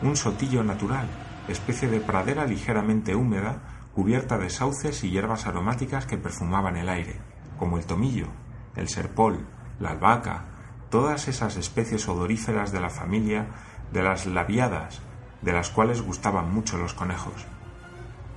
un 0.00 0.16
sotillo 0.16 0.64
natural, 0.64 1.06
especie 1.48 1.90
de 1.90 2.00
pradera 2.00 2.46
ligeramente 2.46 3.14
húmeda, 3.14 3.88
cubierta 3.94 4.38
de 4.38 4.48
sauces 4.48 5.04
y 5.04 5.10
hierbas 5.10 5.46
aromáticas 5.46 6.06
que 6.06 6.16
perfumaban 6.16 6.78
el 6.78 6.88
aire 6.88 7.35
como 7.56 7.78
el 7.78 7.86
tomillo, 7.86 8.26
el 8.74 8.88
serpol, 8.88 9.46
la 9.80 9.90
albahaca, 9.90 10.44
todas 10.90 11.28
esas 11.28 11.56
especies 11.56 12.08
odoríferas 12.08 12.72
de 12.72 12.80
la 12.80 12.90
familia 12.90 13.46
de 13.92 14.02
las 14.02 14.26
labiadas, 14.26 15.00
de 15.42 15.52
las 15.52 15.70
cuales 15.70 16.02
gustaban 16.02 16.52
mucho 16.52 16.78
los 16.78 16.94
conejos. 16.94 17.46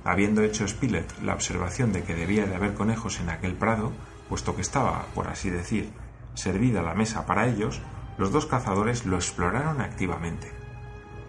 Habiendo 0.04 0.42
hecho 0.42 0.66
Spilett 0.66 1.20
la 1.22 1.34
observación 1.34 1.92
de 1.92 2.02
que 2.02 2.14
debía 2.14 2.46
de 2.46 2.54
haber 2.54 2.74
conejos 2.74 3.20
en 3.20 3.30
aquel 3.30 3.54
prado, 3.54 3.92
puesto 4.28 4.54
que 4.54 4.62
estaba, 4.62 5.06
por 5.14 5.28
así 5.28 5.50
decir, 5.50 5.92
servida 6.34 6.82
la 6.82 6.94
mesa 6.94 7.26
para 7.26 7.46
ellos, 7.48 7.80
los 8.16 8.32
dos 8.32 8.46
cazadores 8.46 9.04
lo 9.06 9.16
exploraron 9.16 9.80
activamente. 9.80 10.59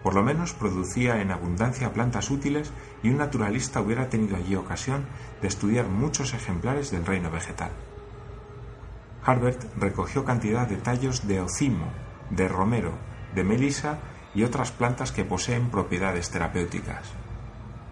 Por 0.03 0.15
lo 0.15 0.24
menos 0.24 0.53
producía 0.53 1.22
en 1.22 1.31
abundancia 1.31 1.93
plantas 1.93 2.31
útiles 2.31 2.72
y 3.03 3.10
un 3.10 3.17
naturalista 3.17 3.81
hubiera 3.81 4.10
tenido 4.10 4.36
allí 4.36 4.55
ocasión 4.55 5.05
de 5.41 5.48
estudiar 5.48 5.88
muchos 5.88 6.34
ejemplares 6.34 6.89
del 6.89 7.05
reino 7.05 7.29
vegetal. 7.29 7.72
Harbert 9.24 9.63
recogió 9.77 10.25
cantidad 10.25 10.67
de 10.67 10.77
tallos 10.77 11.27
de 11.27 11.41
ocimo, 11.41 11.86
de 12.31 12.48
romero, 12.48 12.93
de 13.36 13.43
melisa 13.43 14.00
y 14.34 14.43
otras 14.43 14.72
plantas 14.72 15.12
que 15.12 15.25
poseen 15.25 15.70
propiedades 15.70 16.31
terapéuticas. 16.31 17.12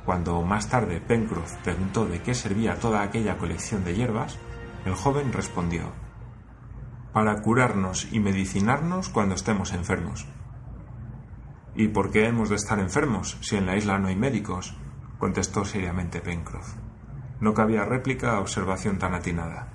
Cuando 0.06 0.42
más 0.42 0.70
tarde 0.70 1.02
Pencroff 1.02 1.54
preguntó 1.58 2.06
de 2.06 2.22
qué 2.24 2.34
servía 2.34 2.80
toda 2.80 3.04
aquella 3.04 3.38
colección 3.38 3.84
de 3.84 3.94
hierbas, 3.94 4.40
el 4.86 4.96
joven 4.96 5.32
respondió 5.34 5.92
Para 7.14 7.42
curarnos 7.42 8.12
y 8.12 8.20
medicinarnos 8.20 9.10
cuando 9.10 9.36
estemos 9.36 9.74
enfermos. 9.74 10.26
¿Y 11.76 11.90
por 11.90 12.12
qué 12.12 12.26
hemos 12.26 12.50
de 12.50 12.56
estar 12.56 12.80
enfermos 12.80 13.38
si 13.42 13.56
en 13.56 13.66
la 13.66 13.78
isla 13.78 14.00
no 14.00 14.08
hay 14.08 14.16
médicos? 14.16 14.76
contestó 15.18 15.66
seriamente 15.66 16.22
Pencroff. 16.22 16.76
No 17.42 17.54
cabía 17.54 17.86
réplica 17.86 18.36
a 18.36 18.40
observación 18.40 18.98
tan 18.98 19.14
atinada. 19.14 19.74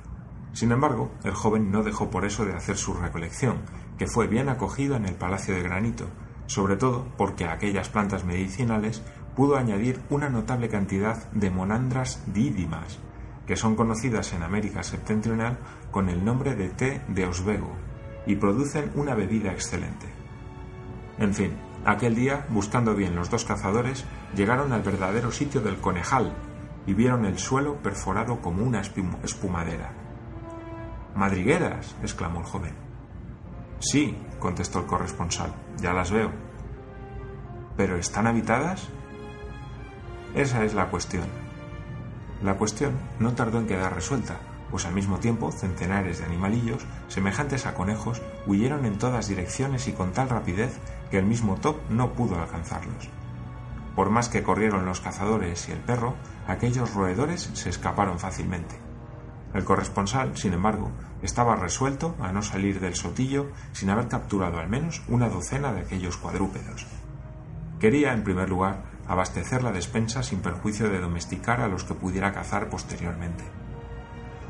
Sin 0.52 0.72
embargo, 0.72 1.12
el 1.24 1.32
joven 1.32 1.70
no 1.70 1.82
dejó 1.82 2.10
por 2.10 2.24
eso 2.24 2.44
de 2.44 2.54
hacer 2.54 2.76
su 2.76 2.94
recolección, 2.94 3.62
que 3.98 4.06
fue 4.06 4.26
bien 4.26 4.48
acogida 4.48 4.96
en 4.96 5.04
el 5.04 5.14
Palacio 5.14 5.54
de 5.54 5.62
Granito, 5.62 6.06
sobre 6.46 6.76
todo 6.76 7.06
porque 7.16 7.44
a 7.44 7.52
aquellas 7.52 7.88
plantas 7.88 8.24
medicinales 8.24 9.02
pudo 9.34 9.56
añadir 9.56 10.00
una 10.10 10.28
notable 10.28 10.68
cantidad 10.68 11.30
de 11.32 11.50
monandras 11.50 12.22
dídimas, 12.32 12.98
que 13.46 13.56
son 13.56 13.76
conocidas 13.76 14.32
en 14.32 14.42
América 14.42 14.82
septentrional 14.82 15.58
con 15.90 16.08
el 16.08 16.24
nombre 16.24 16.54
de 16.54 16.68
té 16.68 17.02
de 17.08 17.26
osbego, 17.26 17.72
y 18.26 18.36
producen 18.36 18.90
una 18.94 19.14
bebida 19.14 19.52
excelente. 19.52 20.06
En 21.18 21.34
fin, 21.34 21.52
aquel 21.84 22.14
día, 22.14 22.46
buscando 22.48 22.94
bien 22.94 23.14
los 23.14 23.30
dos 23.30 23.44
cazadores, 23.44 24.04
llegaron 24.34 24.72
al 24.72 24.82
verdadero 24.82 25.30
sitio 25.30 25.60
del 25.60 25.80
conejal 25.80 26.32
y 26.86 26.94
vieron 26.94 27.24
el 27.24 27.38
suelo 27.38 27.76
perforado 27.76 28.40
como 28.40 28.62
una 28.62 28.80
espumadera. 28.80 29.92
Madrigueras, 31.14 31.94
exclamó 32.02 32.40
el 32.40 32.46
joven. 32.46 32.74
Sí, 33.78 34.16
contestó 34.38 34.80
el 34.80 34.86
corresponsal, 34.86 35.54
ya 35.78 35.92
las 35.92 36.10
veo. 36.10 36.30
¿Pero 37.76 37.96
están 37.96 38.26
habitadas? 38.26 38.88
Esa 40.34 40.64
es 40.64 40.74
la 40.74 40.90
cuestión. 40.90 41.26
La 42.42 42.56
cuestión 42.56 42.92
no 43.18 43.32
tardó 43.32 43.58
en 43.58 43.66
quedar 43.66 43.94
resuelta, 43.94 44.38
pues 44.71 44.87
al 44.87 44.94
mismo 44.94 45.18
tiempo 45.18 45.52
centenares 45.52 46.18
de 46.18 46.25
animalillos, 46.25 46.85
semejantes 47.09 47.66
a 47.66 47.75
conejos, 47.75 48.23
huyeron 48.47 48.85
en 48.85 48.99
todas 48.99 49.28
direcciones 49.28 49.88
y 49.88 49.92
con 49.92 50.12
tal 50.12 50.28
rapidez 50.28 50.78
que 51.11 51.18
el 51.18 51.26
mismo 51.26 51.56
Top 51.56 51.76
no 51.90 52.12
pudo 52.12 52.40
alcanzarlos. 52.40 53.09
Por 53.94 54.11
más 54.11 54.28
que 54.28 54.42
corrieron 54.42 54.87
los 54.87 55.00
cazadores 55.00 55.68
y 55.68 55.73
el 55.73 55.78
perro, 55.78 56.14
aquellos 56.49 56.94
roedores 56.94 57.50
se 57.52 57.71
escaparon 57.71 58.18
fácilmente. 58.18 58.76
El 59.54 59.64
corresponsal, 59.64 60.37
sin 60.37 60.52
embargo, 60.52 60.90
estaba 61.23 61.54
resuelto 61.54 62.16
a 62.21 62.33
no 62.33 62.42
salir 62.42 62.80
del 62.80 62.97
sotillo 62.97 63.52
sin 63.73 63.90
haber 63.90 64.09
capturado 64.09 64.59
al 64.59 64.68
menos 64.68 65.02
una 65.06 65.28
docena 65.28 65.73
de 65.73 65.83
aquellos 65.83 66.16
cuadrúpedos. 66.16 66.87
Quería, 67.78 68.12
en 68.12 68.25
primer 68.25 68.49
lugar, 68.49 68.83
abastecer 69.06 69.62
la 69.62 69.71
despensa 69.71 70.23
sin 70.23 70.40
perjuicio 70.40 70.88
de 70.88 71.00
domesticar 71.00 71.61
a 71.61 71.68
los 71.68 71.85
que 71.85 71.94
pudiera 71.94 72.33
cazar 72.33 72.68
posteriormente. 72.68 73.44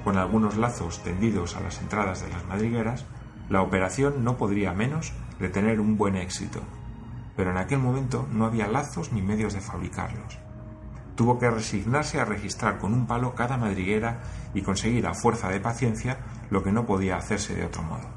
Con 0.05 0.19
algunos 0.19 0.59
lazos 0.59 1.03
tendidos 1.03 1.57
a 1.57 1.61
las 1.61 1.81
entradas 1.81 2.23
de 2.23 2.29
las 2.29 2.45
madrigueras, 2.45 3.07
la 3.49 3.63
operación 3.63 4.23
no 4.23 4.37
podría 4.37 4.75
menos 4.75 5.15
de 5.39 5.49
tener 5.49 5.81
un 5.81 5.97
buen 5.97 6.15
éxito, 6.15 6.61
pero 7.37 7.51
en 7.51 7.57
aquel 7.57 7.79
momento 7.79 8.29
no 8.31 8.45
había 8.45 8.69
lazos 8.69 9.13
ni 9.13 9.23
medios 9.23 9.55
de 9.55 9.63
fabricarlos. 9.63 10.39
Tuvo 11.17 11.39
que 11.39 11.51
resignarse 11.51 12.21
a 12.21 12.25
registrar 12.27 12.79
con 12.79 12.93
un 12.93 13.07
palo 13.07 13.35
cada 13.35 13.57
madriguera 13.57 14.21
y 14.53 14.63
conseguir 14.63 15.07
a 15.07 15.15
fuerza 15.15 15.49
de 15.49 15.61
paciencia 15.61 16.19
lo 16.51 16.63
que 16.63 16.73
no 16.73 16.85
podía 16.85 17.17
hacerse 17.17 17.55
de 17.55 17.65
otro 17.65 17.83
modo. 17.83 18.09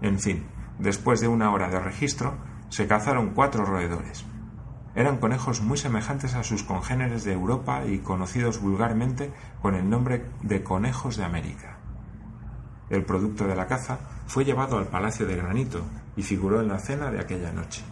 En 0.00 0.18
fin, 0.18 0.46
después 0.78 1.20
de 1.20 1.28
una 1.28 1.52
hora 1.52 1.68
de 1.68 1.78
registro, 1.78 2.36
se 2.68 2.86
cazaron 2.86 3.30
cuatro 3.30 3.64
roedores. 3.64 4.24
Eran 4.94 5.18
conejos 5.18 5.60
muy 5.60 5.78
semejantes 5.78 6.34
a 6.34 6.42
sus 6.42 6.62
congéneres 6.64 7.24
de 7.24 7.32
Europa 7.32 7.84
y 7.86 7.98
conocidos 7.98 8.60
vulgarmente 8.60 9.32
con 9.62 9.74
el 9.74 9.88
nombre 9.88 10.26
de 10.42 10.62
conejos 10.64 11.16
de 11.16 11.24
América. 11.24 11.78
El 12.88 13.04
producto 13.04 13.46
de 13.46 13.54
la 13.54 13.68
caza 13.68 13.98
fue 14.26 14.44
llevado 14.44 14.78
al 14.78 14.88
Palacio 14.88 15.26
de 15.26 15.36
Granito 15.36 15.84
y 16.16 16.22
figuró 16.22 16.60
en 16.60 16.68
la 16.68 16.80
cena 16.80 17.10
de 17.10 17.20
aquella 17.20 17.52
noche. 17.52 17.82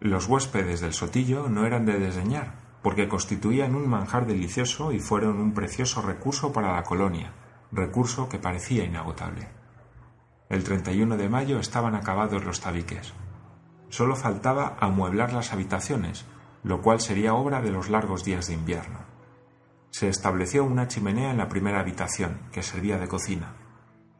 Los 0.00 0.26
huéspedes 0.26 0.80
del 0.80 0.94
sotillo 0.94 1.48
no 1.48 1.66
eran 1.66 1.84
de 1.84 1.98
desdeñar, 1.98 2.54
porque 2.82 3.08
constituían 3.08 3.74
un 3.74 3.88
manjar 3.88 4.26
delicioso 4.26 4.92
y 4.92 5.00
fueron 5.00 5.40
un 5.40 5.52
precioso 5.52 6.00
recurso 6.00 6.52
para 6.52 6.72
la 6.72 6.84
colonia, 6.84 7.32
recurso 7.70 8.28
que 8.28 8.38
parecía 8.38 8.84
inagotable. 8.84 9.48
El 10.48 10.64
31 10.64 11.18
de 11.18 11.28
mayo 11.28 11.58
estaban 11.58 11.94
acabados 11.94 12.44
los 12.44 12.60
tabiques. 12.60 13.12
Solo 13.88 14.16
faltaba 14.16 14.76
amueblar 14.80 15.32
las 15.32 15.52
habitaciones, 15.52 16.26
lo 16.62 16.82
cual 16.82 17.00
sería 17.00 17.34
obra 17.34 17.60
de 17.60 17.70
los 17.70 17.88
largos 17.88 18.24
días 18.24 18.46
de 18.48 18.54
invierno. 18.54 19.00
Se 19.90 20.08
estableció 20.08 20.64
una 20.64 20.88
chimenea 20.88 21.30
en 21.30 21.38
la 21.38 21.48
primera 21.48 21.80
habitación, 21.80 22.40
que 22.52 22.62
servía 22.62 22.98
de 22.98 23.08
cocina. 23.08 23.54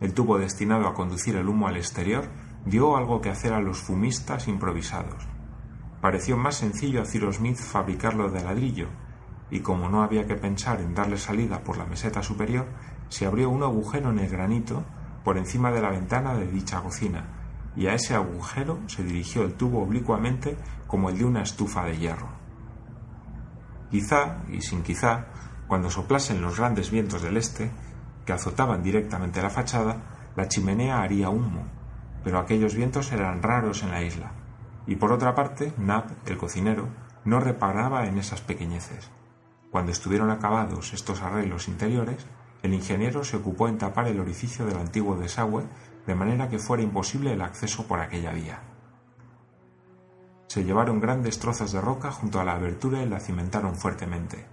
El 0.01 0.15
tubo 0.15 0.39
destinado 0.39 0.87
a 0.87 0.95
conducir 0.95 1.37
el 1.37 1.49
humo 1.49 1.69
al 1.69 1.77
exterior 1.77 2.25
dio 2.65 2.97
algo 2.97 3.21
que 3.21 3.31
hacer 3.31 3.53
a 3.53 3.61
los 3.61 3.79
fumistas 3.79 4.49
improvisados 4.49 5.27
Pareció 6.01 6.37
más 6.37 6.55
sencillo 6.55 7.03
a 7.03 7.05
Cyrus 7.05 7.37
Smith 7.37 7.57
fabricarlo 7.57 8.31
de 8.31 8.45
ladrillo, 8.45 8.87
y 9.51 9.61
como 9.61 9.89
no 9.89 10.03
había 10.03 10.27
que 10.27 10.37
pensar 10.37 10.81
en 10.81 10.95
darle 10.95 11.19
salida 11.19 11.65
por 11.65 11.77
la 11.77 11.87
meseta 11.87 12.23
superior, 12.23 12.67
se 13.09 13.27
abrió 13.27 13.51
un 13.51 13.65
agujero 13.65 14.11
en 14.11 14.21
el 14.21 14.29
granito 14.29 14.85
por 15.25 15.39
encima 15.39 15.73
de 15.73 15.83
la 15.83 15.91
ventana 15.91 16.35
de 16.35 16.47
dicha 16.47 16.81
cocina, 16.83 17.38
y 17.77 17.87
a 17.87 17.95
ese 17.95 18.15
agujero 18.15 18.81
se 18.87 19.05
dirigió 19.05 19.43
el 19.43 19.55
tubo 19.55 19.83
oblicuamente 19.83 20.57
como 20.87 21.11
el 21.11 21.19
de 21.19 21.25
una 21.25 21.43
estufa 21.43 21.85
de 21.85 21.97
hierro. 21.97 22.29
Quizá, 23.91 24.39
y 24.49 24.61
sin 24.61 24.83
quizá, 24.83 25.27
cuando 25.67 25.91
soplasen 25.91 26.43
los 26.43 26.59
grandes 26.59 26.91
vientos 26.91 27.23
del 27.23 27.37
este, 27.37 27.71
que 28.27 28.33
azotaban 28.33 28.83
directamente 28.83 29.43
la 29.43 29.51
fachada, 29.51 30.31
la 30.37 30.49
chimenea 30.49 31.03
haría 31.03 31.31
humo, 31.31 31.65
pero 32.25 32.39
aquellos 32.39 32.75
vientos 32.75 33.13
eran 33.13 33.43
raros 33.43 33.83
en 33.83 33.91
la 33.91 34.03
isla 34.03 34.33
y 34.89 34.97
por 34.97 35.13
otra 35.13 35.35
parte, 35.35 35.75
Nab, 35.77 36.07
el 36.25 36.39
cocinero, 36.39 36.89
no 37.27 37.41
reparaba 37.41 38.07
en 38.07 38.17
esas 38.17 38.41
pequeñeces. 38.41 39.11
Cuando 39.71 39.93
estuvieron 39.93 40.31
acabados 40.31 40.95
estos 40.95 41.21
arreglos 41.21 41.69
interiores, 41.69 42.27
el 42.63 42.73
ingeniero 42.73 43.23
se 43.23 43.37
ocupó 43.37 43.69
en 43.69 43.77
tapar 43.77 44.09
el 44.09 44.19
orificio 44.19 44.65
del 44.65 44.79
antiguo 44.79 45.15
desagüe 45.15 45.65
de 46.09 46.17
manera 46.17 46.49
que 46.49 46.59
fuera 46.59 46.83
imposible 46.83 47.33
el 47.33 47.43
acceso 47.43 47.87
por 47.87 48.01
aquella 48.01 48.33
vía. 48.33 48.59
Se 50.49 50.65
llevaron 50.65 50.99
grandes 50.99 51.39
trozos 51.39 51.71
de 51.71 51.81
roca 51.81 52.11
junto 52.11 52.41
a 52.41 52.45
la 52.45 52.55
abertura 52.55 53.01
y 53.03 53.09
la 53.09 53.21
cimentaron 53.21 53.77
fuertemente. 53.77 54.47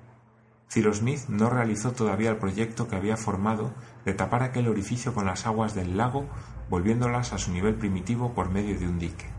Cyrus 0.69 0.97
Smith 0.97 1.21
no 1.29 1.49
realizó 1.49 1.93
todavía 1.93 2.29
el 2.29 2.37
proyecto 2.37 2.87
que 2.87 2.95
había 2.95 3.17
formado 3.17 3.73
de 4.05 4.13
tapar 4.13 4.43
aquel 4.43 4.67
orificio 4.67 5.15
con 5.15 5.25
las 5.25 5.47
aguas 5.47 5.73
del 5.73 5.97
lago, 5.97 6.27
volviéndolas 6.69 7.33
a 7.33 7.39
su 7.39 7.51
nivel 7.51 7.73
primitivo 7.73 8.33
por 8.33 8.51
medio 8.51 8.77
de 8.77 8.87
un 8.87 8.99
dique 8.99 9.35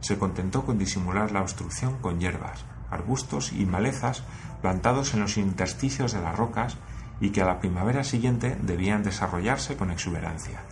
se 0.00 0.18
contentó 0.18 0.64
con 0.64 0.78
disimular 0.78 1.32
la 1.32 1.42
obstrucción 1.42 1.98
con 2.00 2.20
hierbas, 2.20 2.64
arbustos 2.90 3.52
y 3.52 3.66
malezas 3.66 4.22
plantados 4.62 5.14
en 5.14 5.20
los 5.20 5.36
intersticios 5.36 6.12
de 6.12 6.20
las 6.20 6.36
rocas 6.36 6.76
y 7.20 7.30
que 7.30 7.42
a 7.42 7.46
la 7.46 7.58
primavera 7.58 8.04
siguiente 8.04 8.56
debían 8.62 9.02
desarrollarse 9.02 9.76
con 9.76 9.90
exuberancia. 9.90 10.62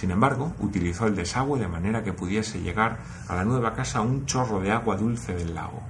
Sin 0.00 0.12
embargo, 0.12 0.54
utilizó 0.60 1.06
el 1.06 1.14
desagüe 1.14 1.60
de 1.60 1.68
manera 1.68 2.02
que 2.02 2.14
pudiese 2.14 2.62
llegar 2.62 3.00
a 3.28 3.34
la 3.34 3.44
nueva 3.44 3.74
casa 3.74 4.00
un 4.00 4.24
chorro 4.24 4.58
de 4.58 4.72
agua 4.72 4.96
dulce 4.96 5.34
del 5.34 5.54
lago. 5.54 5.82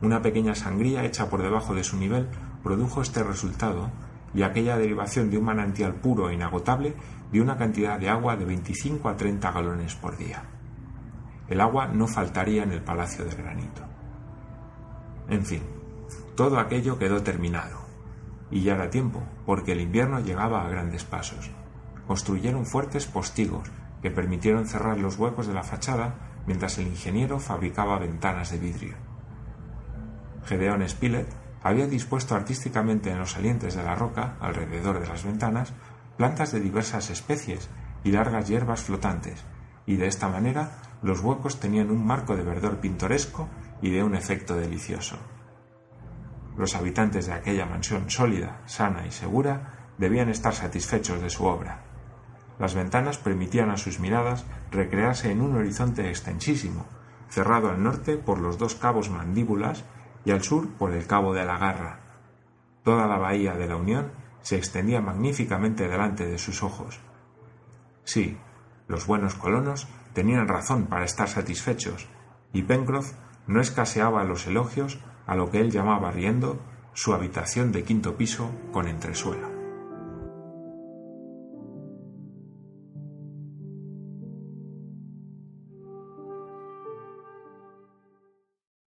Una 0.00 0.22
pequeña 0.22 0.54
sangría 0.54 1.04
hecha 1.04 1.28
por 1.28 1.42
debajo 1.42 1.74
de 1.74 1.84
su 1.84 1.98
nivel 1.98 2.28
produjo 2.62 3.02
este 3.02 3.22
resultado 3.22 3.90
y 4.32 4.40
aquella 4.40 4.78
derivación 4.78 5.28
de 5.28 5.36
un 5.36 5.44
manantial 5.44 5.96
puro 5.96 6.30
e 6.30 6.34
inagotable 6.34 6.94
dio 7.30 7.42
una 7.42 7.58
cantidad 7.58 7.98
de 8.00 8.08
agua 8.08 8.38
de 8.38 8.46
25 8.46 9.06
a 9.06 9.18
30 9.18 9.52
galones 9.52 9.94
por 9.96 10.16
día. 10.16 10.42
El 11.46 11.60
agua 11.60 11.88
no 11.88 12.06
faltaría 12.06 12.62
en 12.62 12.72
el 12.72 12.80
palacio 12.80 13.26
de 13.26 13.36
granito. 13.36 13.82
En 15.28 15.44
fin, 15.44 15.62
todo 16.36 16.58
aquello 16.58 16.98
quedó 16.98 17.22
terminado. 17.22 17.80
Y 18.50 18.62
ya 18.62 18.76
era 18.76 18.88
tiempo, 18.88 19.22
porque 19.44 19.72
el 19.72 19.82
invierno 19.82 20.20
llegaba 20.20 20.64
a 20.64 20.70
grandes 20.70 21.04
pasos. 21.04 21.50
Construyeron 22.06 22.66
fuertes 22.66 23.06
postigos 23.06 23.70
que 24.02 24.10
permitieron 24.10 24.66
cerrar 24.66 24.98
los 24.98 25.18
huecos 25.18 25.46
de 25.46 25.54
la 25.54 25.62
fachada 25.62 26.42
mientras 26.46 26.78
el 26.78 26.86
ingeniero 26.86 27.38
fabricaba 27.38 27.98
ventanas 27.98 28.50
de 28.50 28.58
vidrio. 28.58 28.94
Gedeón 30.44 30.88
Spilett 30.88 31.28
había 31.62 31.86
dispuesto 31.86 32.34
artísticamente 32.34 33.10
en 33.10 33.18
los 33.18 33.32
salientes 33.32 33.74
de 33.74 33.82
la 33.82 33.94
roca, 33.94 34.36
alrededor 34.40 35.00
de 35.00 35.06
las 35.06 35.24
ventanas, 35.24 35.72
plantas 36.16 36.52
de 36.52 36.60
diversas 36.60 37.10
especies 37.10 37.68
y 38.02 38.12
largas 38.12 38.48
hierbas 38.48 38.82
flotantes, 38.82 39.44
y 39.86 39.96
de 39.96 40.06
esta 40.06 40.28
manera 40.28 40.82
los 41.02 41.20
huecos 41.20 41.60
tenían 41.60 41.90
un 41.90 42.04
marco 42.04 42.36
de 42.36 42.42
verdor 42.42 42.78
pintoresco 42.78 43.48
y 43.82 43.90
de 43.90 44.02
un 44.02 44.14
efecto 44.14 44.56
delicioso. 44.56 45.16
Los 46.56 46.74
habitantes 46.74 47.26
de 47.26 47.32
aquella 47.32 47.66
mansión 47.66 48.10
sólida, 48.10 48.60
sana 48.66 49.06
y 49.06 49.10
segura 49.10 49.92
debían 49.98 50.28
estar 50.28 50.54
satisfechos 50.54 51.20
de 51.20 51.30
su 51.30 51.44
obra. 51.44 51.89
Las 52.60 52.74
ventanas 52.74 53.16
permitían 53.16 53.70
a 53.70 53.78
sus 53.78 54.00
miradas 54.00 54.44
recrearse 54.70 55.32
en 55.32 55.40
un 55.40 55.56
horizonte 55.56 56.10
extensísimo, 56.10 56.86
cerrado 57.30 57.70
al 57.70 57.82
norte 57.82 58.18
por 58.18 58.38
los 58.38 58.58
dos 58.58 58.74
cabos 58.74 59.08
mandíbulas 59.08 59.84
y 60.26 60.30
al 60.30 60.42
sur 60.42 60.68
por 60.74 60.92
el 60.92 61.06
cabo 61.06 61.32
de 61.32 61.46
la 61.46 61.56
Garra. 61.56 62.00
Toda 62.84 63.06
la 63.06 63.16
bahía 63.16 63.54
de 63.54 63.66
la 63.66 63.76
Unión 63.76 64.12
se 64.42 64.56
extendía 64.56 65.00
magníficamente 65.00 65.88
delante 65.88 66.26
de 66.26 66.36
sus 66.36 66.62
ojos. 66.62 67.00
Sí, 68.04 68.36
los 68.88 69.06
buenos 69.06 69.34
colonos 69.36 69.88
tenían 70.12 70.46
razón 70.46 70.86
para 70.86 71.06
estar 71.06 71.28
satisfechos, 71.28 72.08
y 72.52 72.62
Pencroff 72.62 73.12
no 73.46 73.62
escaseaba 73.62 74.24
los 74.24 74.46
elogios 74.46 74.98
a 75.26 75.34
lo 75.34 75.50
que 75.50 75.60
él 75.60 75.70
llamaba 75.70 76.10
riendo 76.10 76.60
su 76.92 77.14
habitación 77.14 77.72
de 77.72 77.84
quinto 77.84 78.16
piso 78.16 78.50
con 78.72 78.86
entresuelo. 78.86 79.49